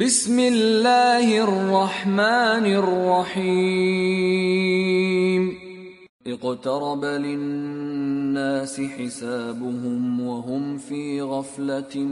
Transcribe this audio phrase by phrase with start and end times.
[0.00, 4.04] بسم الله الرحمن الرحیم
[6.26, 12.04] اقترب للناس حسابهم وهم في غفلة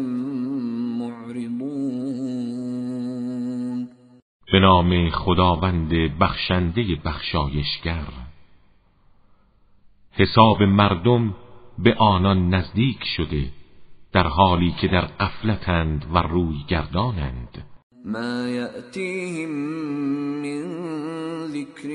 [0.98, 1.72] معرضون.
[4.52, 8.08] به نام خداوند بخشنده بخشایشگر.
[10.12, 11.34] حساب مردم
[11.78, 13.50] به آنان نزدیک شده
[14.12, 17.71] در حالی که در قفلتند و روی گردانند
[18.04, 19.50] ما يأتيهم
[20.42, 20.62] من
[21.46, 21.88] ذكر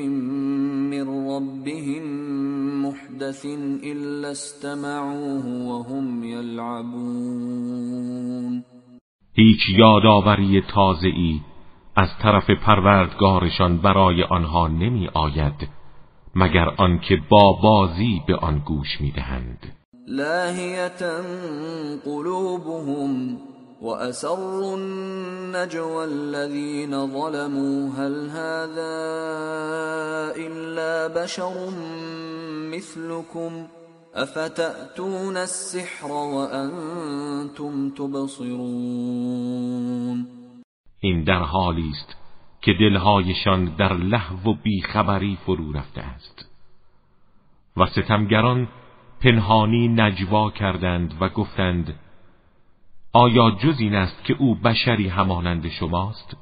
[0.92, 2.04] من ربهم
[2.86, 3.46] محدث
[3.84, 7.78] إلا استمعوه وهم يلعبون.
[9.34, 11.40] هیچ یادآوری تازه ای
[11.96, 15.70] از طرف پروردگارشان برای آنها نمی آید
[16.36, 19.74] مگر آنکه با بازی به آن گوش می دهند
[20.08, 21.22] لاهية
[22.06, 23.38] قلوبهم
[23.82, 27.90] وأسروا النجوى الذين ظلموا.
[27.90, 28.96] هل هذا
[30.36, 31.70] إلا بشر
[32.72, 33.68] مثلكم؟
[34.16, 39.38] أفتأتون السحر وأنتم تبصرون.
[41.00, 42.16] این در حالی است
[42.62, 46.46] که دلهایشان در لهو و بیخبری فرو رفته است.
[47.78, 48.68] و ستمگران
[49.24, 51.94] پنهانی نجوا کردند و گفتند
[53.18, 56.38] آیا جز این است که او بشری همانند شماست؟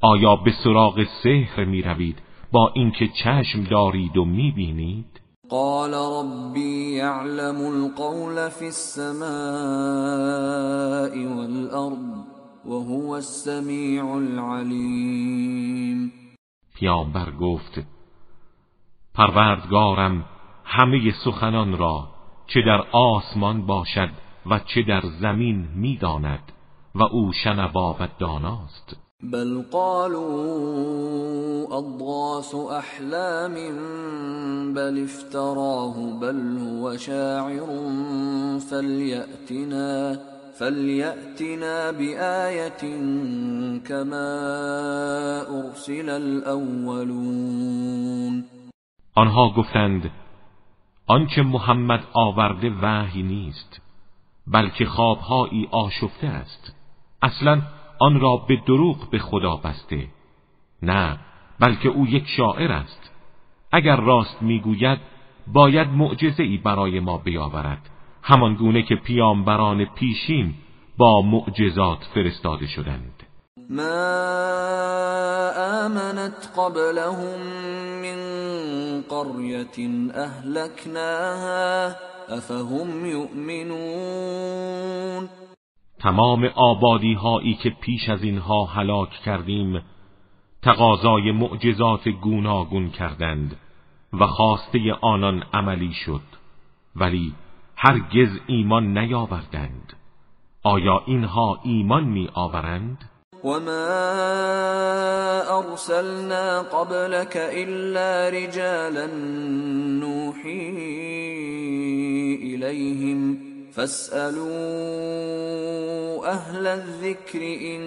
[0.00, 2.18] آیا به سراغ سحر می روید
[2.52, 9.26] با اینکه چشم دارید و می بینید؟ قال ربی یعلم القول فی السماء
[11.36, 12.24] والارض
[12.66, 16.12] وهو السمیع العلیم.
[16.74, 17.86] پیامبر گفت
[19.14, 20.24] پروردگارم
[20.64, 22.08] همه سخنان را
[22.46, 26.52] چه در آسمان باشد و چه در زمین می‌داند
[26.94, 28.96] و او شنوا و داناست.
[29.32, 30.26] بل قالوا
[31.78, 33.54] اضغاث احلام
[34.74, 37.66] بل افتراه بل هو شاعر
[38.70, 40.18] فليأتنا
[40.58, 42.82] فليأتنا بآية
[43.88, 44.28] كما
[45.48, 47.54] ارسل الاولون
[49.18, 50.10] آنها گفتند
[51.08, 53.85] آنچه محمد آورده وحی نیست.
[54.46, 56.76] بلکه خوابهایی آشفته است.
[57.22, 57.62] اصلا
[57.98, 60.08] آن را به دروغ به خدا بسته.
[60.82, 61.18] نه
[61.60, 63.10] بلکه او یک شاعر است.
[63.72, 64.98] اگر راست می‌گوید
[65.46, 67.90] باید معجزه ای برای ما بیاورد.
[68.22, 70.54] همان گونه که پیامبران پیشین
[70.96, 73.22] با معجزات فرستاده شدند.
[73.70, 73.82] ما
[75.86, 77.40] آمنت قبلهم
[78.02, 78.20] من
[79.08, 81.94] قرية اهلكناها
[82.28, 84.08] افهم یؤمنون
[85.98, 89.82] تمام آبادی هایی که پیش از اینها هلاک کردیم
[90.62, 93.56] تقاضای معجزات گوناگون کردند
[94.12, 96.22] و خواسته آنان عملی شد
[96.96, 97.34] ولی
[97.76, 99.92] هرگز ایمان نیاوردند
[100.62, 103.10] آیا اینها ایمان می آورند؟
[103.44, 103.88] وما
[105.58, 109.06] ارسلنا قبلك الا رجالا
[110.00, 110.70] نوحي
[112.54, 113.38] اليهم
[113.72, 114.56] فاسالوا
[116.28, 117.80] اهل الذكر ان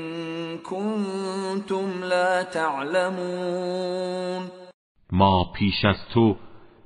[0.58, 3.90] كنتم لا تعلمون
[5.12, 6.36] ما پیش از تو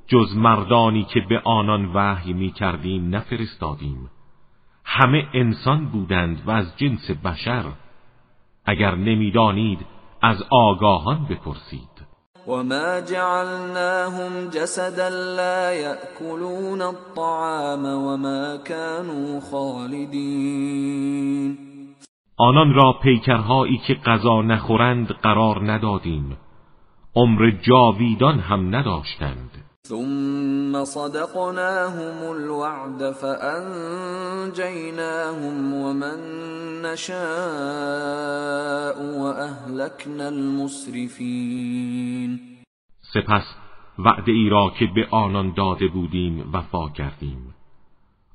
[0.08, 4.10] جز مردانی که به آنان وحی می کردیم نفرستادیم.
[4.86, 7.66] همه انسان بودند و از جنس بشر.
[8.66, 9.80] اگر نمی‌دانید
[10.22, 11.94] از آگاهان بپرسید.
[12.48, 21.58] وما جعلناهم جسدا لا يأكلون الطعام وما كانوا خالدین
[22.38, 26.38] آنان را پیکرهایی که غذا نخورند قرار ندادیم.
[27.16, 29.63] عمر جاویدان هم نداشتند.
[29.88, 34.54] ثم صدقناهم الوعد فأنجيناهم
[35.74, 36.20] ومن
[36.82, 37.18] نشاء
[39.22, 41.60] وأهلكنا المسرفين.
[43.14, 43.56] سپس
[44.00, 47.56] وعده ای را که به آنان داده بودیم وفا کردیم.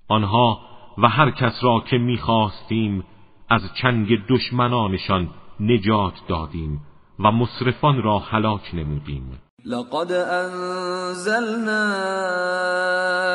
[0.08, 0.60] آنها
[0.98, 3.04] و هر کس را که می‌خواستیم
[3.48, 5.28] از چنگ دشمنانشان
[5.60, 6.80] نجات دادیم
[7.18, 9.38] و مصرفان را هلاک نمودیم.
[9.66, 11.82] لقد انزلنا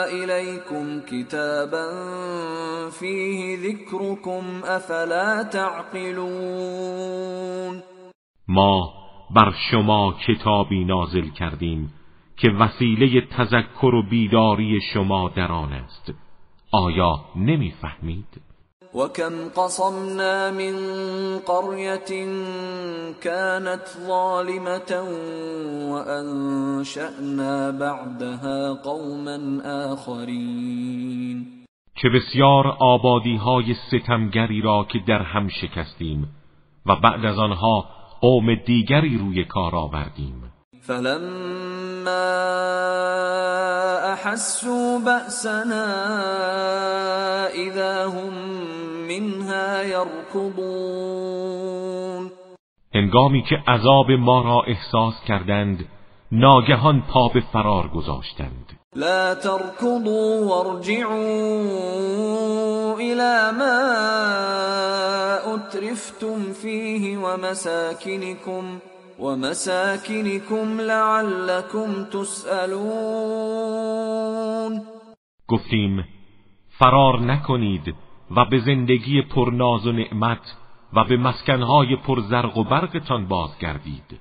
[0.05, 1.89] اليكم كتابا
[2.89, 6.63] فيه ذكركم افلا تعقلون.
[8.47, 8.83] ما
[9.35, 11.93] بر شما کتابی نازل کردیم
[12.37, 16.13] که وسیله تذکر و بیداری شما در آن است.
[16.71, 18.52] آیا نمی‌فهمید؟
[18.93, 20.75] وكم قصمنا من
[21.39, 22.11] قرية
[23.21, 24.91] كانت ظالمة
[25.91, 29.61] وأنشأنا بعدها قوما
[29.93, 31.63] آخرين.
[31.95, 36.27] که بسیار آبادی های ستمگری را که در هم شکستیم
[36.85, 37.85] و بعد از آنها
[38.21, 40.52] قوم دیگری روی کار آوردیم.
[40.87, 42.29] فلما
[44.13, 45.87] أحسوا بأسنا
[47.47, 48.33] إذا هم
[49.07, 51.43] منها يركضون.
[52.95, 55.85] هنگامی که عذاب ما را احساس کردند
[56.31, 58.79] ناگهان پا به فرار گذاشتند.
[58.95, 61.23] لا تركضوا وارجعوا
[62.99, 63.79] إلى ما
[65.55, 68.79] أترفتم فيه ومساكنكم.
[69.19, 73.53] ومساكنكم لعلكم تسألون.
[75.47, 76.05] گفتیم
[76.79, 77.95] فرار نکنید
[78.31, 80.55] و به زندگی پرناز و نعمت
[80.93, 84.19] و به مسکنهای پر زرق و برقتان بازگردید.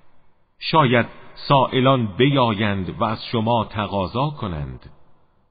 [0.59, 1.07] شاید
[1.49, 4.91] سائلان بیایند و از شما تقاضا کنند.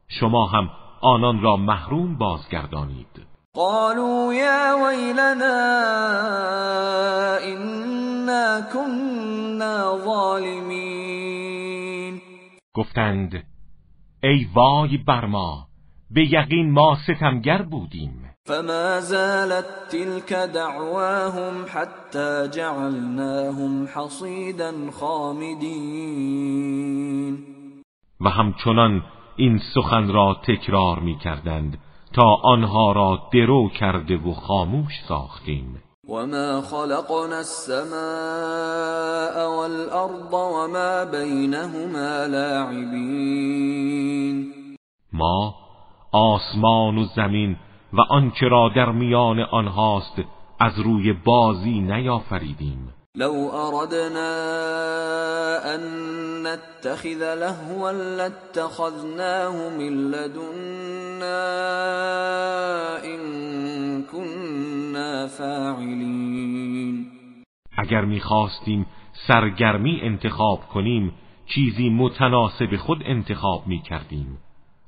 [0.07, 0.69] شما هم
[1.01, 3.30] آنان را محروم بازگردانید.
[3.55, 5.59] قالوا یا ویلنا
[7.43, 11.41] انا كنا ظالمین
[12.73, 13.43] گفتند
[14.23, 15.67] ای وای بر ما
[16.11, 18.29] به یقین ما ستمگر بودیم.
[18.45, 26.37] فما زالت تلك دعواهم حتى جعلناهم حصيدا خامدين.
[28.21, 29.03] و همچنان
[29.35, 31.77] این سخن را تکرار می کردند
[32.13, 35.83] تا آنها را درو کرده و خاموش ساختیم.
[36.09, 37.87] وما خلقنا السماء
[39.57, 43.81] والأرض وما بينهما لاعبين.
[45.13, 45.55] ما
[46.11, 47.57] آسمان و زمین
[47.93, 50.21] و آنچه را در میان آنهاست
[50.59, 52.93] از روی بازی نیافریدیم.
[53.15, 54.31] لو اردنا
[55.75, 55.81] ان
[56.47, 61.41] نتخذ لهوا لاتخذناه من لدنا
[63.03, 63.21] ان
[64.03, 67.05] كنا فاعلین
[67.77, 68.85] اگر می‌خواستیم
[69.27, 71.13] سرگرمی انتخاب کنیم
[71.45, 74.37] چیزی متناسب خود انتخاب می‌کردیم.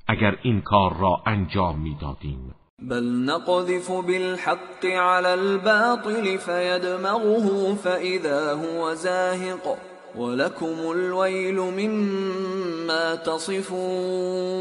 [0.08, 2.54] اگر این کار را انجام می‌دادیم.
[2.82, 9.78] بل نقذف بالحق على الباطل فيدمغه فإذا هو زاهق
[10.16, 14.54] ولكم الويل مما تصفون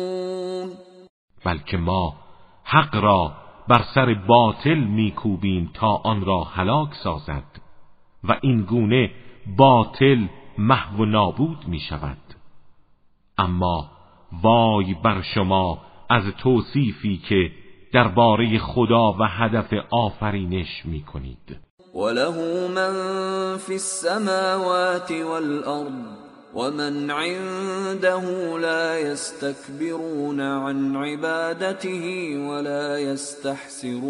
[1.46, 2.14] بلکه ما
[2.64, 3.34] حق را
[3.68, 7.62] بر سر باطل میکوبیم تا آن را هلاک سازد
[8.24, 9.12] و این گونه
[9.58, 10.28] باطل
[10.58, 12.18] محو و نابود می شود
[13.38, 13.92] اما
[14.44, 17.63] وای بر شما از توصیفی که
[17.94, 21.58] درباره خدا و هدف آفرینش می کنید
[21.96, 22.94] وله من
[23.58, 26.24] فی السماوات والارض
[26.56, 34.04] ومن عنده لا يستكبرون عن عبادته ولا يستحسرون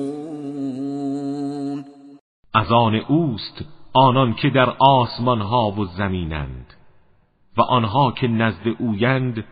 [2.53, 6.73] از آن اوست آنان که در آسمان ها و زمینند
[7.57, 9.43] و آنها که نزد اویند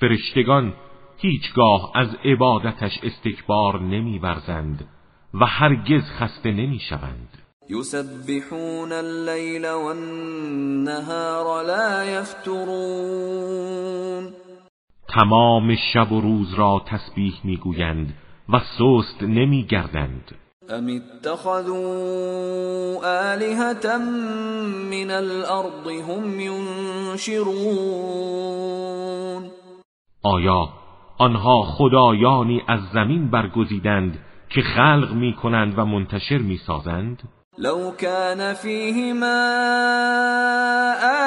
[0.00, 0.72] فرشتگان
[1.18, 4.88] هیچگاه از عبادتش استکبار نمیورزند
[5.34, 7.28] و هرگز خسته نمی‌شوند.
[7.70, 13.66] یسبحون اللیل والنهار لا یفترون.
[15.08, 18.14] تمام شب و روز را تسبیح می‌گویند
[18.48, 20.34] و سست نمیگردند.
[20.70, 21.76] ام اتخذوا
[23.32, 23.98] آلهة
[24.90, 27.56] من الارض هم ینشرون.
[30.22, 30.68] آیا
[31.18, 34.18] آنها خدایانی از زمین برگزیدند
[34.50, 37.22] که خلق می کنند و منتشر می سازند
[37.58, 39.26] لو كان فيهما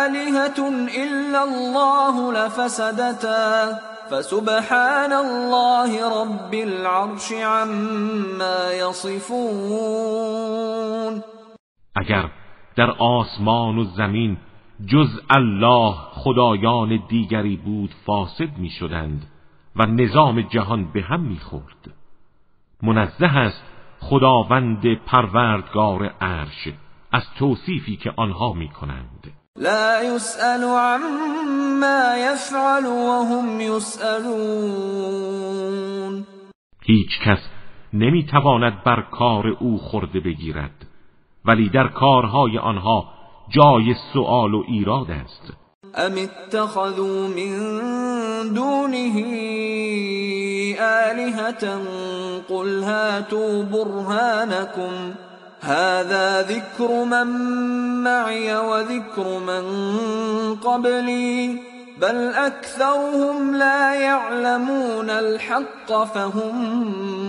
[0.06, 0.60] آلهة
[0.98, 3.74] الا الله لفسدتا.
[4.12, 5.92] فسبحان الله
[6.22, 9.94] رب العرش عما يصفون.
[11.96, 12.30] اگر
[12.76, 14.38] در آسمان و زمین
[14.86, 19.26] جز الله خدایان دیگری بود فاسد می شدند
[19.76, 21.94] و نظام جهان به هم می‌خورد.
[22.84, 23.64] منزه است
[24.00, 26.68] خداوند پروردگار عرش
[27.12, 29.34] از توصیفی که آنها می‌کنند.
[29.56, 35.10] لا يسأل عما يفعل وهم يسألون
[36.82, 37.40] هیچ کس
[37.94, 40.86] نمی‌تواند بر کار او خورده بگیرد
[41.46, 43.14] ولی در کارهای آنها
[43.50, 45.54] جای سؤال و ایراد است.
[45.96, 48.09] ام اتخذوا من
[48.44, 49.16] دونه
[50.80, 51.82] آلهة
[52.50, 55.14] قل هاتوا برهانكم
[55.62, 57.28] هذا ذكر من
[58.04, 59.64] معي وذكر من
[60.56, 61.60] قبلي
[62.02, 66.56] بل أكثرهم لا يعلمون الحق فهم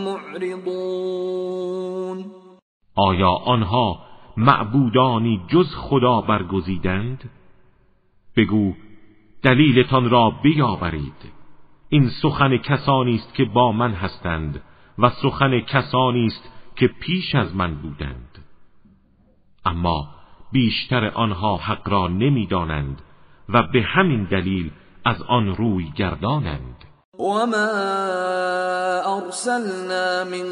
[0.05, 1.61] معرضون.
[2.97, 3.99] آیا آنها
[4.37, 7.31] معبودانی جز خدا برگزیدند؟
[8.37, 8.73] بگو
[9.43, 11.33] دلیلتان را بیاورید.
[11.89, 14.63] این سخن کسانی است که با من هستند
[14.99, 18.39] و سخن کسانی است که پیش از من بودند.
[19.65, 20.09] اما
[20.53, 23.03] بیشتر آنها حق را نمی‌دانند
[23.49, 24.71] و به همین دلیل
[25.05, 26.85] از آن روی گردانند.
[27.21, 27.71] وما
[29.17, 30.47] ارسلنا من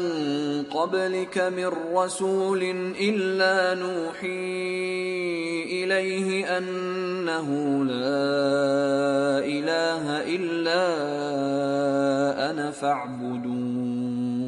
[0.63, 2.61] قبلك من رسول
[3.01, 4.69] الا نوحي
[5.83, 7.47] اليه انه
[7.83, 10.85] لا اله الا
[12.51, 14.39] انا فاعبدون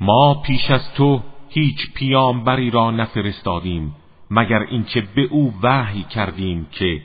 [0.00, 3.94] ما پیش از تو هیچ پیامبری را نفرستادیم
[4.30, 7.02] مگر اینکه به او وحی کردیم که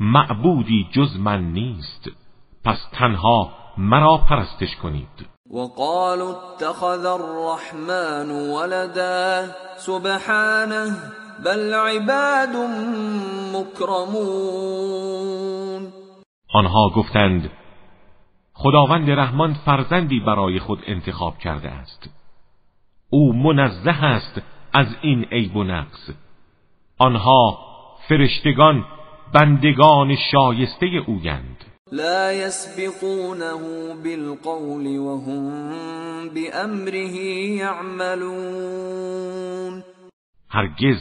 [0.00, 2.10] معبودی جز من نیست.
[2.66, 5.26] پس تنها مرا پرستش کنید.
[5.54, 9.46] وقالوا اتخذ الرحمن ولدا
[9.76, 10.96] سبحانه
[11.44, 12.56] بل عباد
[13.54, 14.72] مکرمون
[16.54, 17.50] آنها گفتند
[18.54, 22.10] خداوند رحمان فرزندی برای خود انتخاب کرده است.
[23.10, 24.42] او منزه است
[24.74, 26.10] از این عیب و نقص.
[26.98, 27.58] آنها
[28.08, 28.84] فرشتگان
[29.34, 31.65] بندگان شایسته اویند.
[31.92, 37.16] لا يسبقونه بالقول وهم بأمره
[37.58, 39.02] يعملون.
[40.50, 40.96] هرگز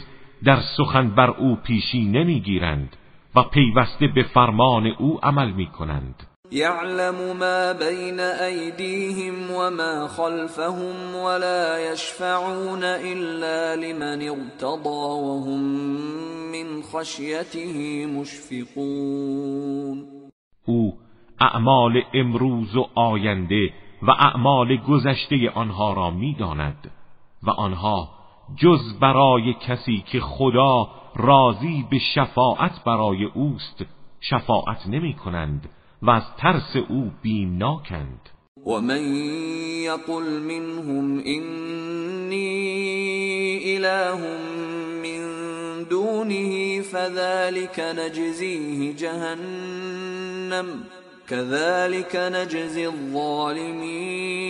[0.46, 2.96] در سخن بر او پیشی نمی‌گیرند
[3.36, 11.92] و پیوسته به فرمان او عمل می کنند يعلم ما بين أيديهم وما خلفهم ولا
[11.92, 15.62] يشفعون إلا لمن ارتضى وهم
[16.52, 20.15] من خشيته مشفقون.
[20.66, 20.98] او
[21.40, 26.92] اعمال امروز و آینده و اعمال گذشته آنها را می‌داند
[27.44, 28.10] و آنها
[28.56, 33.86] جز برای کسی که خدا راضی به شفاعت برای اوست
[34.22, 35.70] شفاعت نمی کنند
[36.02, 38.30] و از ترس او بیمناکند.
[38.68, 39.16] و من
[39.84, 42.36] یقل منهم اینی
[43.66, 44.22] اله
[45.04, 50.66] من دونه فذلك نجزیه جهنم
[51.30, 54.46] كذلك نجزی الظالمین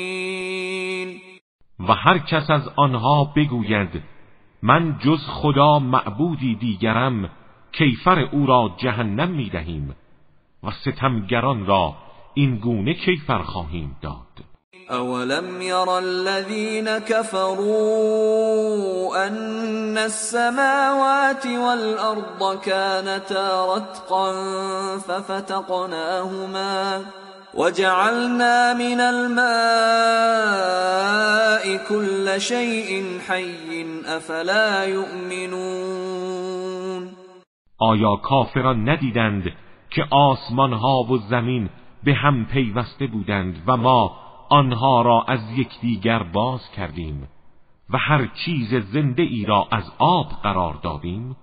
[1.80, 4.04] و هر کس از آنها بگوید
[4.62, 7.30] من جز خدا معبودی دیگرم
[7.72, 9.96] کیفر او را جهنم می‌دهیم
[10.64, 11.96] و ستمگران را
[12.34, 14.55] این گونه کیفر خواهیم داد.
[14.92, 17.68] اولم ير الذين كفروا
[19.28, 24.32] ان السماوات والارض كانتا رتقا
[24.98, 27.06] ففتقناهما
[27.54, 29.46] وجعلنا من الماء
[31.90, 36.46] كل شيء حي افلا يؤمنون
[37.82, 39.52] آیا کافران ندیدند
[39.90, 41.70] که آسمان ها و زمین
[42.04, 47.28] به هم پیوسته بودند و ما آنها را از یکدیگر باز کردیم
[47.90, 51.36] و هر چیز زنده ای را از آب قرار دادیم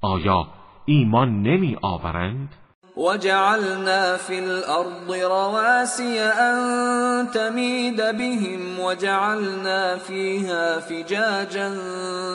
[0.00, 0.46] آیا
[0.84, 2.48] ایمان نمی آورند؟
[2.96, 11.76] وجعلنا في الارض رواسي ان تميد بهم وجعلنا فيها فجاجا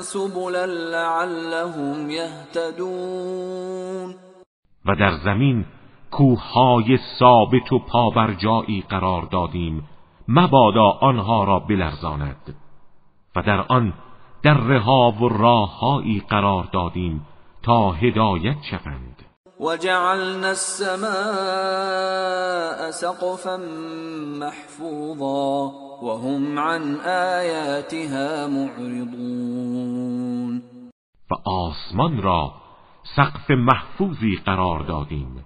[0.01, 4.15] سبلا لعلهم يهتدون
[4.86, 5.65] و در زمین
[6.15, 9.89] کوههای ثابت و پابرجایی قرار دادیم
[10.27, 12.55] مبادا آنها را بلرزاند.
[13.36, 13.93] و در آن
[14.43, 17.25] در ها و راههایی قرار دادیم
[17.63, 19.25] تا هدایت شوند.
[19.60, 21.12] وجعلنا السماء
[22.91, 23.57] سقفا
[24.39, 25.72] محفوظا
[26.03, 26.95] وهم عن
[27.39, 29.95] آیاتها معرضون.
[31.31, 32.53] و آسمان را
[33.15, 35.45] سقف محفوظی قرار دادیم.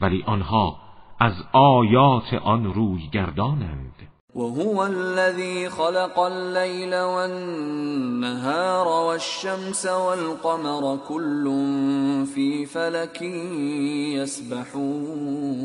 [0.00, 0.76] ولی آنها
[1.20, 3.92] از آیات آن روی گردانند.
[4.36, 11.44] وهو الذي خلق الليل والنهار والشمس والقمر كل
[12.34, 13.22] في فلك
[14.72, 15.56] يسبحون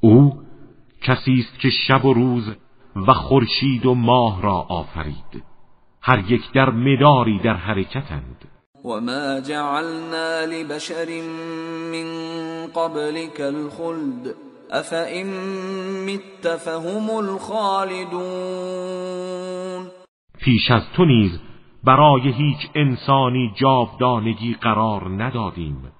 [0.00, 0.32] او
[1.02, 2.44] کسی است که شب و روز
[3.08, 5.42] و خورشید و ماه را آفرید.
[6.02, 8.55] هر یک در مداری در حرکتند.
[8.84, 11.22] وما جعلنا لبشر
[11.92, 12.06] من
[12.66, 14.34] قبلك الخلد
[14.70, 15.26] افئن
[16.06, 18.26] مت فهم الخالدون
[20.38, 21.40] پیش از تو نیز
[21.84, 25.92] برای هیچ انسانی جاودانگی قرار ندادیم.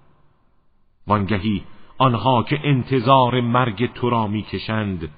[1.07, 1.65] وانگهی
[1.99, 5.11] آنها که انتظار مرگ تو را می‌کشند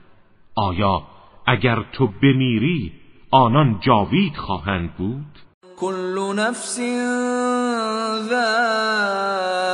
[0.56, 1.02] آیا
[1.46, 2.92] اگر تو بمیری
[3.30, 5.47] آنان جاوید خواهند بود؟
[5.80, 6.80] كل نفس
[8.28, 9.66] ذائقة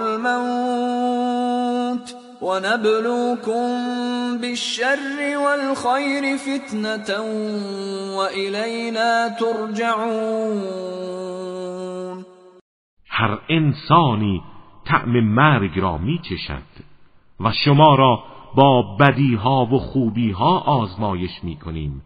[0.00, 1.06] الموت
[2.42, 3.68] ونبلوكم
[4.40, 7.10] بالشر والخير فتنة
[8.16, 10.66] وإلينا ترجعون.
[13.08, 14.42] هر انسانی
[14.86, 16.62] طعم مرگ را می چشد
[17.40, 18.22] و شما را
[18.56, 22.02] با بدیها و خوبیها آزمایش می کنیم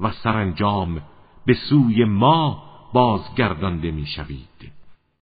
[0.00, 1.02] و سرانجام
[1.50, 2.62] به سوی ما
[2.94, 4.72] بازگردانده می شوید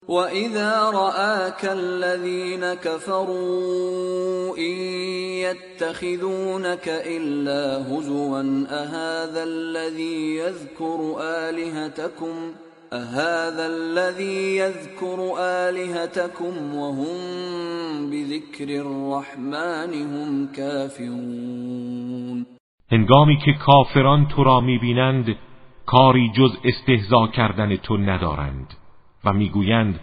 [0.08, 4.74] و اذا رآك الذين كفروا ان
[5.46, 12.36] يتخذونك الا هزوا اهذا الذي يذكر آلهتكم
[12.94, 17.20] اهذا الذي يذكر آلهتكم وهم
[18.12, 22.46] بذكر الرحمن هم كافرون.
[22.92, 25.36] هنگامی که کافران تو را می‌بینند
[25.86, 28.74] کاری جز استهزا کردن تو ندارند.
[29.26, 30.00] و می‌گویند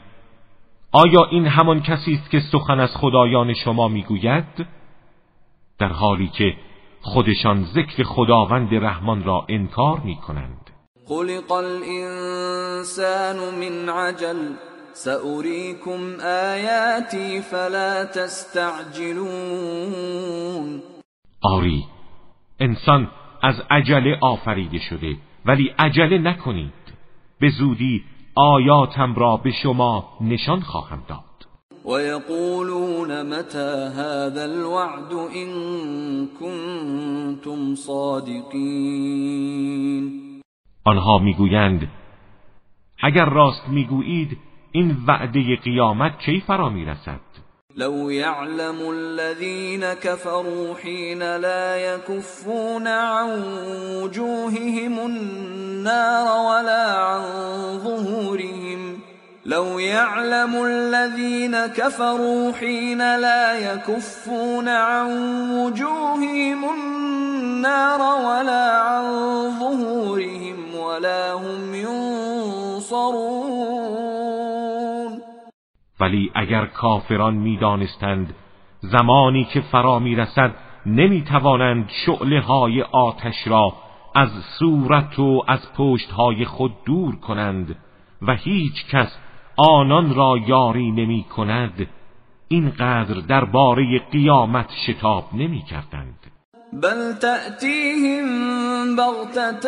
[0.93, 4.67] آیا این همان کسی است که سخن از خدایان شما می‌گوید؟
[5.79, 6.57] در حالی که
[7.01, 10.71] خودشان ذکر خداوند رحمان را انکار می‌کنند.
[11.09, 14.37] خلق الانسان من عجل
[14.93, 19.23] سأريكم آیاتی فلا تستعجلون.
[21.43, 21.85] آری
[22.61, 23.11] انسان
[23.43, 25.17] از عجله آفریده شده.
[25.45, 26.73] ولی عجله نکنید.
[27.41, 28.05] به زودی
[28.35, 31.21] آیاتم را به شما نشان خواهم داد.
[31.85, 35.51] و یقولون متى هذا الوعد ان
[36.41, 39.21] کنتم صادقین
[40.85, 41.89] آنها می‌گویند
[43.03, 44.39] اگر راست می‌گویید
[44.73, 47.21] این وعده قیامت کی فرا می‌رسد؟
[47.77, 53.43] لو يعلم الذين كفروا حين لا يكفون عن
[54.03, 57.23] وجوههم النار ولا عن
[57.85, 59.01] ظهورهم
[59.47, 65.11] لو يعلم الذين كفروا حين لا يكفون عن
[65.59, 69.05] وجوههم النار ولا عن
[69.61, 73.51] ظهورهم ولا هم ينصرون.
[76.01, 78.35] ولی اگر کافران می‌دانستند
[78.81, 80.55] زمانی که فرا می‌رسد
[80.87, 83.73] نمی‌توانند شعله های آتش را
[84.15, 87.77] از صورت و از پشت های خود دور کنند
[88.23, 89.19] و هیچ کس
[89.57, 91.87] آنان را یاری نمی کند
[92.49, 96.19] اینقدر درباره قیامت شتاب نمی کردند
[96.73, 98.60] بل تأتيهم
[98.97, 99.65] بغتة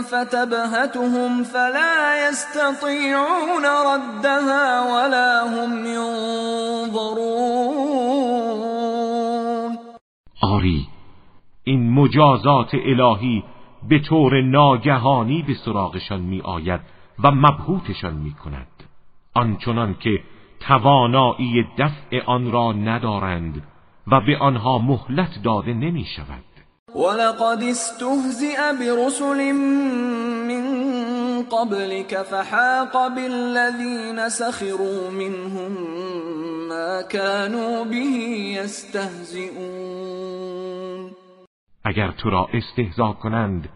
[0.00, 7.44] فتبهتهم فلا يستطيعون ردها ولا هم ينظرون.
[10.42, 10.86] آری
[11.64, 13.44] این مجازات الهی
[13.88, 16.80] به طور ناگهانی به سراغشان می آید
[17.24, 18.66] و مبهوتشان می کند
[19.34, 20.20] آنچنان که
[20.60, 23.62] توانایی دفع آن را ندارند
[24.06, 26.53] و به آنها مهلت داده نمی شود
[26.94, 29.52] ولقد استهزئ برسل
[30.48, 30.64] من
[31.42, 35.72] قبلك فحاق بالذين سخروا منهم
[36.68, 38.06] ما كانوا به
[38.58, 39.94] يستهزئون.
[41.84, 43.68] اگر تو را استهزا کنند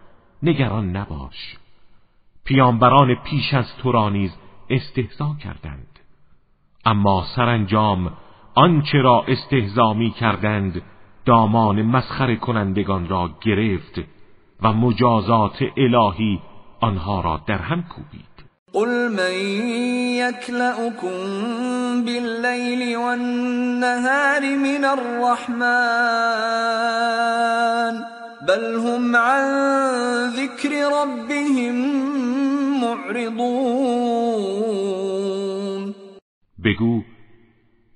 [0.43, 1.57] نگران نباش.
[2.45, 4.31] پیامبران پیش از تو را نیز
[4.71, 5.99] استهزا کردند.
[6.85, 8.13] اما سرانجام
[8.55, 10.83] آنچه را استهزا می کردند
[11.29, 14.01] دامان مسخر کنندگان را گرفت
[14.63, 16.41] و مجازات الهی
[16.81, 18.29] آنها را در هم کوبید.
[18.73, 19.33] قل من
[20.17, 21.17] يكلأكم
[22.05, 25.65] بالليل والنهار من الرحمن
[28.49, 29.45] بل هم عن
[30.31, 31.75] ذكر ربهم
[32.81, 33.69] معرضون.
[36.65, 37.03] بگو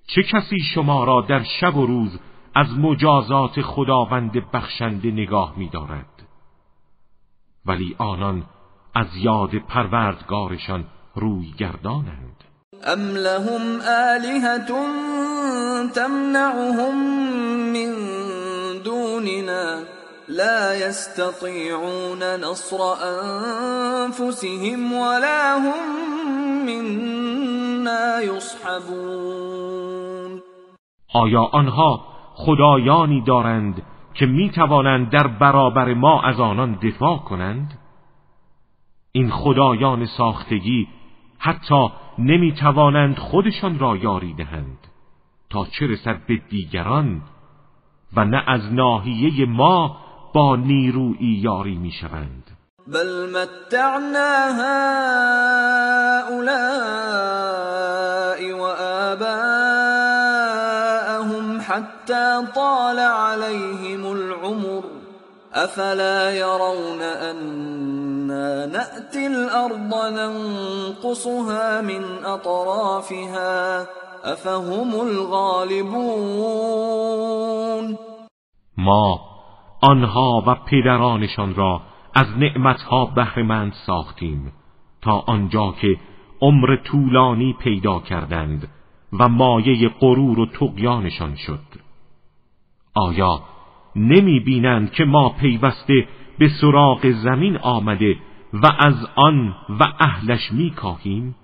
[0.07, 2.19] چه کسی شما را در شب و روز
[2.55, 6.23] از مجازات خداوند بخشنده نگاه می دارد
[7.67, 8.45] ولی آنان
[8.95, 10.85] از یاد پروردگارشان
[11.15, 12.45] روی گردانند.
[12.87, 14.59] ام لهم آلهة
[15.95, 16.97] تمنعهم
[17.73, 17.93] من
[18.85, 19.83] دوننا
[20.29, 22.83] لا يستطيعون نصر
[24.03, 25.87] انفسهم ولا هم
[26.67, 29.63] منا يصحبون.
[31.15, 33.83] آیا آنها خدایانی دارند
[34.15, 37.79] که می توانند در برابر ما از آنان دفاع کنند؟
[39.13, 40.89] این خدایان ساختگی
[41.39, 44.79] حتی نمی توانند خودشان را یاری دهند
[45.51, 47.23] تا چه رسد به دیگران
[48.17, 49.97] و نه از ناحیه ما
[50.35, 52.51] با نیرویی یاری می شوند
[52.87, 55.83] بل متعنا هؤلاء
[58.59, 59.62] وآباءهم
[61.73, 64.83] حتى طال عليهم العمر.
[65.55, 73.87] افلا يرون أنا نأتي الأرض ننقصها من أطرافها؟
[74.25, 75.97] افهم الغالبون.
[78.79, 79.21] ما
[79.83, 81.81] آنها و پدرانشان را
[82.15, 84.53] از نعمتها بهرهمند ساختیم
[85.03, 85.97] تا آنجا که
[86.43, 88.69] عمر طولانی پیدا کردند.
[89.13, 91.61] و مایه غرور و تقیانشان شد
[92.95, 93.43] آیا
[93.97, 98.17] نمی بینند که ما پیوسته به سراغ زمین آمده
[98.53, 101.35] و از آن و اهلش می کاهیم؟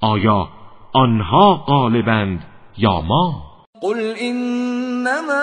[0.00, 0.48] آیا
[0.92, 2.44] آنها غالبند
[2.78, 3.42] یا ما
[3.80, 5.42] قل انما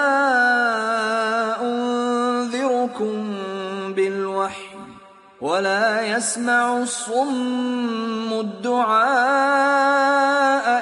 [1.61, 3.32] انذركم
[5.43, 9.03] ولا يسمع الصم الدعاء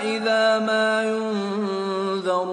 [0.06, 2.52] اذا ما ينذرون.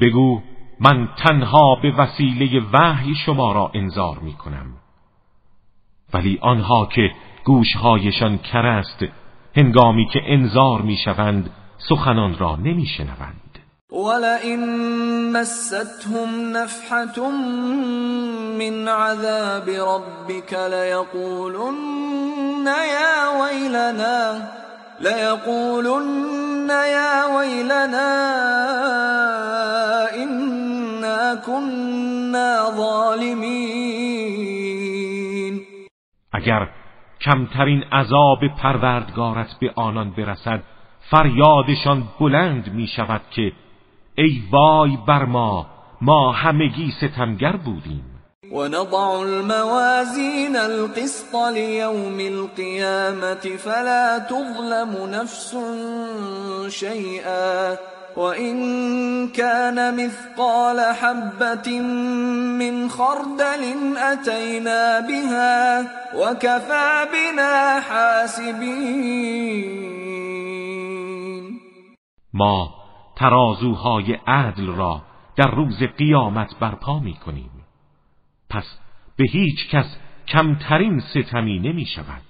[0.00, 0.40] بگو
[0.80, 4.66] من تنها به وسیله وحی شما را انذار می کنم.
[6.14, 7.10] ولی آنها که
[7.44, 9.04] گوشهایشان کرست
[9.56, 11.50] هنگامی که انذار می‌شوند
[11.88, 13.49] سخنان را نمیشنوند
[13.90, 14.60] ولئن
[15.32, 17.30] مستهم نفحة
[18.58, 24.48] من عذاب ربك ليقولن يا ويلنا
[25.00, 28.10] ليقولن يا ويلنا
[30.14, 34.00] إنا كنا ظالمين.
[36.32, 36.68] اگر
[37.20, 40.60] کمترین عذاب پروردگارت به آنان برسد
[41.10, 43.52] فریادشان بلند می شود که
[44.20, 45.66] ای وای بر ما
[46.00, 48.04] ما همگی ستمگر بودیم.
[48.52, 55.56] ونضع الموازين القسط ليوم القيامة فلا تظلم نفس
[56.68, 57.76] شيئا
[58.16, 61.80] وإن كان مثقال حبة
[62.60, 65.80] من خردل أتينا بها
[66.16, 68.60] وكفى بنا حاسبين.
[72.34, 72.79] ما
[73.20, 75.02] ترازوهای عدل را
[75.36, 77.50] در روز قیامت برپا می کنیم
[78.50, 78.78] پس
[79.16, 82.22] به هیچ کس کمترین ستمی نمی شود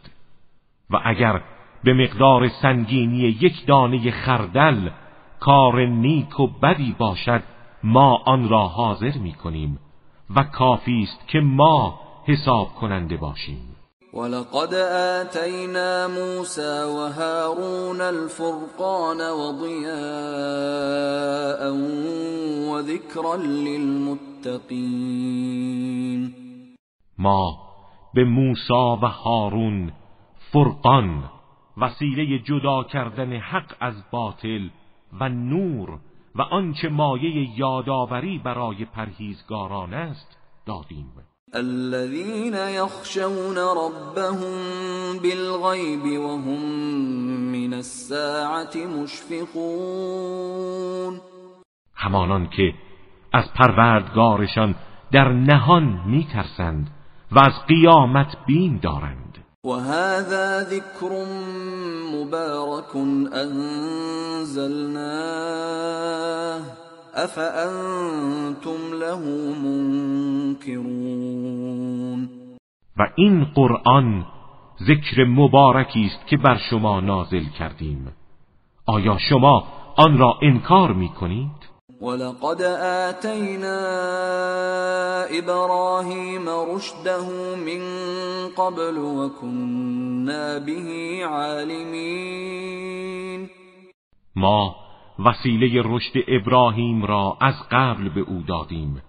[0.91, 1.43] و اگر
[1.85, 4.91] به مقدار سنگینی یک دانه خردل
[5.41, 7.43] کار نیک و بدی باشد
[7.85, 9.79] ما آن را حاضر می کنیم
[10.37, 13.77] و کافی است که ما حساب کننده باشیم.
[14.13, 19.91] ولقد آتینا موسى وهارون الفرقان وضياء
[22.71, 24.81] وذكرا للمتقين.
[27.19, 27.59] ما
[28.15, 29.93] به موسی و هارون
[30.53, 31.25] فرقان
[31.77, 34.69] وسیله جدا کردن حق از باطل
[35.21, 35.99] و نور
[36.35, 41.13] و آنچه مایه یادآوری برای پرهیزگاران است دادیم.
[41.55, 44.55] الذين يخشون ربهم
[45.19, 46.65] بالغيب وهم
[47.53, 50.01] من الساعة مشفقون.
[51.97, 52.75] همانان که
[53.33, 54.75] از پروردگارشان
[55.13, 56.91] در نهان میترسند
[57.33, 59.39] و از قیامت بیم دارند.
[59.65, 61.25] وهذا ذكر
[62.15, 62.97] مبارك
[63.35, 64.71] أنزلناه.
[67.15, 69.21] أفأنتم له
[70.65, 71.11] منكرون؟
[72.99, 74.25] و این قرآن
[74.81, 78.13] ذکر مبارکی است که بر شما نازل کردیم.
[78.87, 79.65] آیا شما
[79.97, 81.71] آن را انکار می کنید؟
[82.03, 82.63] ولقد
[83.09, 83.81] آتينا
[85.39, 87.83] إبراهيم رشده من
[88.57, 92.71] قبل وكنا به عالمين
[94.37, 94.80] ما
[95.25, 99.03] وسیله رشد ابراهیم را از قبل به او دادیم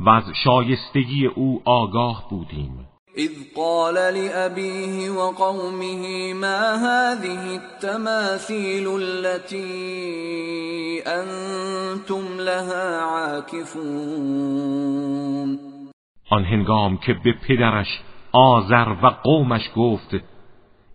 [0.00, 2.86] و از شایستگی او آگاه بودیم.
[3.16, 9.72] اذ قال لأبيه وقومه ما هذه التماثيل التي
[11.06, 14.72] انتم لها عاكفون
[16.30, 18.00] آن هنگام که به پدرش
[18.32, 20.16] آذر و قومش گفت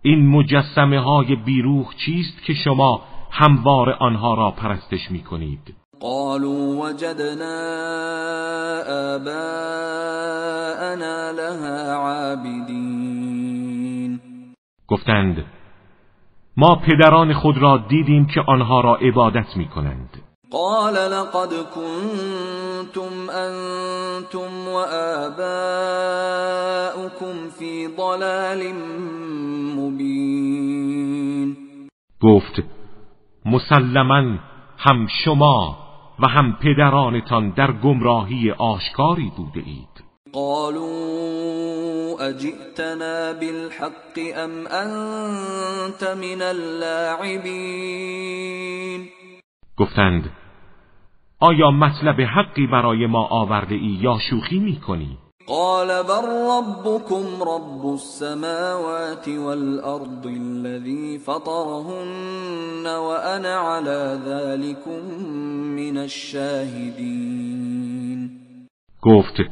[0.02, 7.58] این مجسمه های بیروح چیست که شما هموار آنها را پرستش می کنید قالوا وجدنا
[9.16, 10.50] آباءنا
[11.30, 13.08] لها عابدین.
[14.88, 15.44] گفتند
[16.56, 24.68] ما پدران خود را دیدیم که آنها را عبادت می کنند قال لقد كنتم انتم
[24.68, 25.68] وآباؤكم
[27.58, 28.72] في ضلال
[29.76, 31.56] مبین.
[32.22, 32.77] گفت
[33.50, 34.38] مسلما
[34.78, 35.76] هم شما
[36.20, 47.88] و هم پدرانتان در گمراهی آشکاری بوده اید قالوا اجئتنا بالحق ام انت من اللاعبین
[49.76, 50.30] گفتند
[51.40, 57.92] آیا مطلب حقی برای ما آورده ای یا شوخی می کنی؟ قال بل ربكم رب
[57.92, 65.00] السماوات والأرض الذي فطرهن وأنا على ذلكم
[65.76, 67.48] من الشاهدين.
[69.02, 69.42] گفت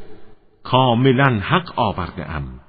[0.65, 2.61] کاملا حق آورده ام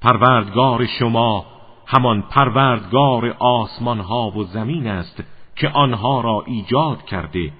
[0.00, 1.44] پروردگار شما
[1.86, 5.22] همان پروردگار آسمان ها و زمین است
[5.56, 7.52] که آنها را ایجاد کرده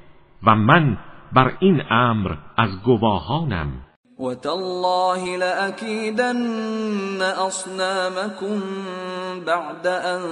[0.43, 0.99] و من
[1.33, 3.88] بر این امر از گواهانم.
[4.19, 8.61] وتالله لأكيدن أصنامكم
[9.47, 10.23] بعد أن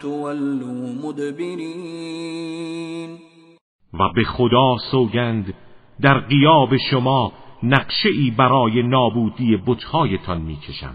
[0.00, 2.38] تولوا مدبرین
[3.94, 5.54] و به خدا سوگند
[6.00, 10.94] در قیاب شما نقشه ای برای نابودی بتهایتان می‌کشم.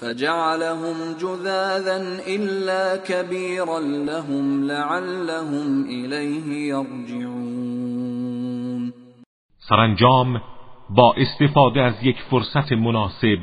[0.00, 1.96] فجعلهم جذاذا
[2.26, 7.64] الا كبيرا لهم لعلهم الیه یرجعون
[9.68, 10.40] سرانجام
[10.96, 13.38] با استفاده از یک فرصت مناسب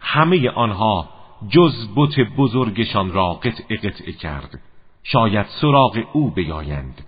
[0.00, 1.08] همه آنها
[1.48, 4.60] جز بت بزرگشان را قطع قطع کرد.
[5.02, 7.00] شاید سراغ او بیایند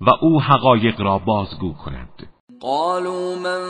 [0.00, 2.28] و او حقایق را بازگو کند.
[2.60, 3.62] قالوا من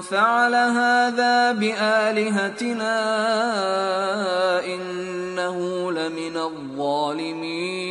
[0.00, 2.98] فعل هذا بآلهتنا
[4.64, 5.56] انه
[5.90, 7.88] لمن الظالمین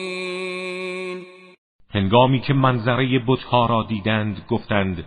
[1.89, 5.03] هنگامی که منظره بتها را دیدند گفتند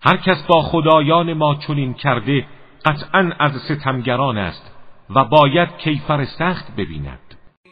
[0.00, 2.46] هر کس با خدایان ما چنین کرده
[2.84, 4.70] قطعا از ستمگران است
[5.10, 7.18] و باید کیفر سخت ببیند.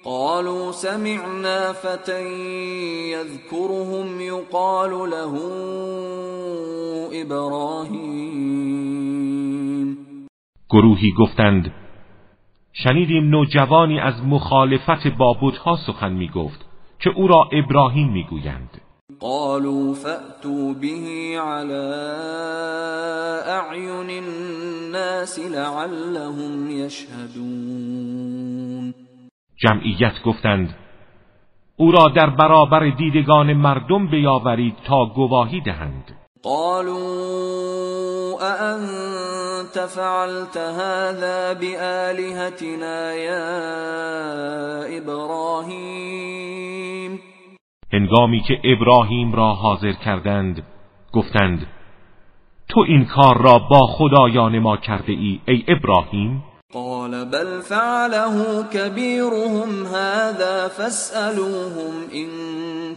[0.04, 2.22] قالوا سمعنا فتى
[3.12, 5.32] يذكرهم يقال له
[7.22, 8.64] ابراهیم
[10.70, 11.72] گروهی گفتند
[12.72, 16.64] شنیدیم نوجوانی از مخالفت با بتها سخن می گفت
[16.98, 18.73] که او را ابراهیم می‌گویند.
[19.20, 21.94] قالوا فأتوا به على
[23.46, 28.14] اعین الناس لعلهم يشهدون.
[29.56, 30.74] جمعیت گفتند
[31.76, 36.18] او را در برابر دیدگان مردم بیاورید تا گواهی دهند.
[36.42, 43.44] قالوا اانت فعلت هذا بآلهتنا یا
[44.98, 46.54] ابراهیم
[47.94, 50.62] هنگامی که ابراهیم را حاضر کردند
[51.12, 51.66] گفتند
[52.68, 59.86] تو این کار را با خدایان ما کرده ای ای ابراهیم؟ قال بل فعله كبيرهم
[59.86, 62.28] هذا فاسألوهم إن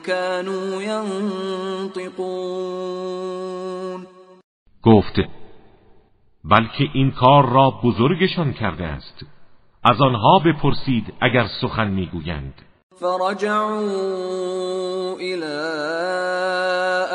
[0.08, 2.38] كانوا ينطقون
[4.84, 5.16] گفت
[6.44, 9.26] بلکه این کار را بزرگشان کرده است.
[9.84, 12.54] از آنها بپرسید اگر سخن می‌گویند.
[13.00, 13.86] فرجعوا
[15.20, 15.58] إلى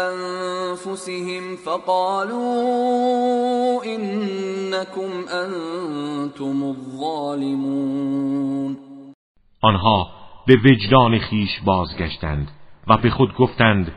[0.08, 2.52] أنفسهم فقالوا
[3.84, 8.12] إنكم أنتم الظالمون.
[9.64, 10.06] آنها
[10.48, 12.48] به وجدان خیش بازگشتند
[12.88, 13.92] و به خود گفتند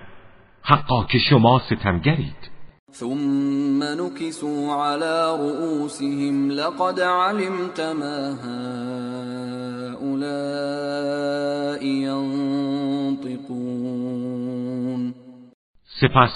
[0.61, 2.55] حقا که شما ستمگرید
[2.91, 8.33] ثم نكسوا على رؤوسهم لقد علمت ما
[10.03, 10.35] هؤلاء
[11.83, 13.45] ينطقون.
[16.01, 16.31] سپس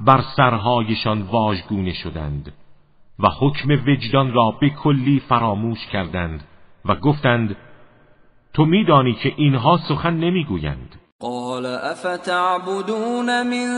[0.00, 2.52] بر سرهایشان واژگونه شدند
[3.18, 6.44] و حکم وجدان را به کلی فراموش کردند
[6.84, 7.56] و گفتند
[8.54, 10.94] تو میدانی که اینها سخن نمی‌گویند.
[11.20, 13.68] قال افتعبدون من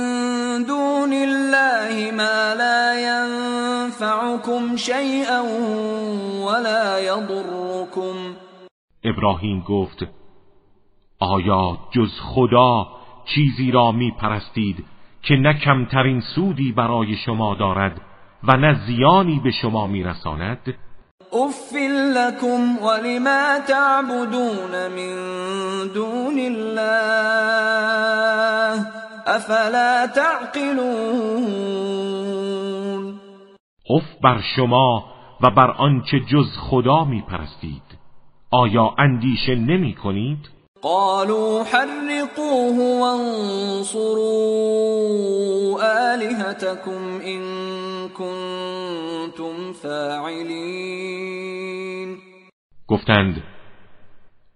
[0.63, 5.41] دون الله ما لا ينفعكم شيئا
[6.47, 8.37] ولا يضركم.
[9.05, 10.07] ابراهیم گفت
[11.25, 12.87] آیا جز خدا
[13.25, 14.85] چیزی را می پرستید
[15.23, 18.01] که نه کمترین سودی برای شما دارد
[18.43, 20.75] و نه زیانی به شما میرساند
[21.33, 21.73] اف
[22.17, 25.15] لكم ولما تعبدون من
[25.95, 27.45] دون الله
[29.27, 31.55] افلا تعقلون
[33.91, 35.05] اف بر شما
[35.41, 37.83] و بر آنچه جز خدا می پرستید
[38.51, 40.54] آیا اندیشه نمی کنید؟
[40.85, 44.35] قالوا حرقوه وانصروا
[46.13, 47.43] آلهتكم إن
[48.09, 50.95] كنتم فاعلین
[52.89, 53.43] گفتند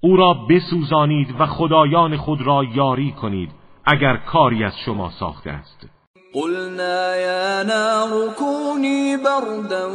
[0.01, 3.51] او را بسوزانید و خدایان خود را یاری کنید
[3.85, 5.98] اگر کاری از شما ساخته است.
[6.35, 9.87] قلنا يا نار كوني بردا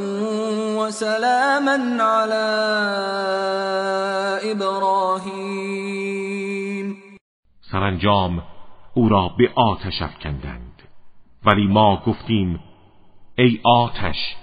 [0.77, 2.49] وسلاما على
[4.51, 5.93] ابراهیم
[7.71, 8.43] سرانجام
[8.93, 10.81] او را به آتش افکندند.
[11.45, 12.59] ولی ما گفتیم
[13.37, 14.35] ای آتش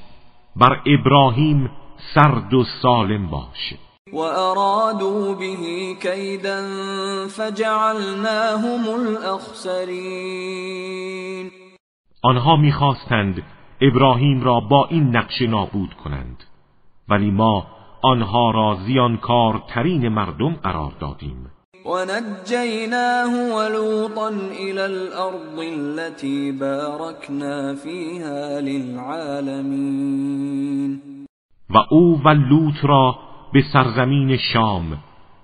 [0.57, 1.71] بر ابراهیم
[2.15, 3.75] سرد و سالم باش.
[4.13, 5.57] و ارادوا به
[6.03, 6.63] کیدا
[7.29, 10.41] فجعلناهم الاخسرین
[12.23, 13.43] آنها می‌خواستند
[13.81, 16.45] ابراهیم را با این نقشه نابود کنند
[17.09, 17.67] ولی ما
[18.03, 21.51] آنها را زیانکارترین مردم قرار دادیم.
[21.87, 29.81] و نجیناه ولوطا الى الارض التي باركنا فيها للعالمین.
[31.71, 33.19] و او و لوط را
[33.53, 34.99] به سرزمین شام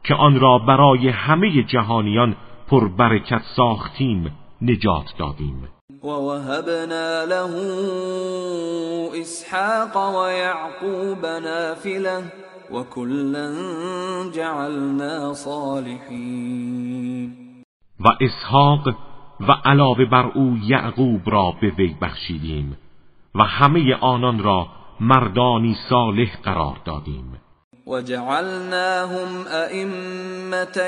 [0.05, 2.37] که آن را برای همه جهانیان
[2.69, 5.69] پربرکت ساختیم نجات دادیم.
[6.03, 7.53] ووهبنا له
[9.21, 12.25] اسحاق ويعقوب نافله
[12.71, 13.55] وكلا
[14.35, 17.33] جعلنا صالحین
[18.01, 18.89] و اسحاق
[19.41, 22.77] و علاوه بر او یعقوب را به وی بخشیدیم
[23.35, 24.67] و همه آنان را
[25.01, 27.36] مردانی صالح قرار دادیم.
[27.87, 30.79] وجعلناهم أئمة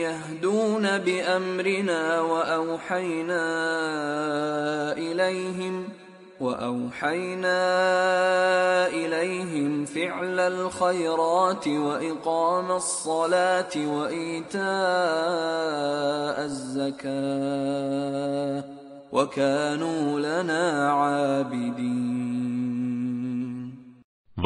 [0.00, 3.42] يهدون بأمرنا وأوحينا
[4.92, 5.88] إليهم
[6.40, 7.58] وأوحينا
[8.88, 14.64] إليهم فعل الخيرات وإقام الصلاة وإيتاء
[16.44, 17.16] الزكاة
[19.12, 22.36] وكانوا لنا عابدين.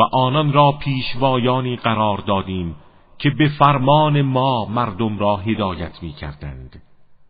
[0.01, 2.77] و آنان را پیشوایانی قرار دادیم
[3.19, 6.83] که به فرمان ما مردم را هدایت می کردند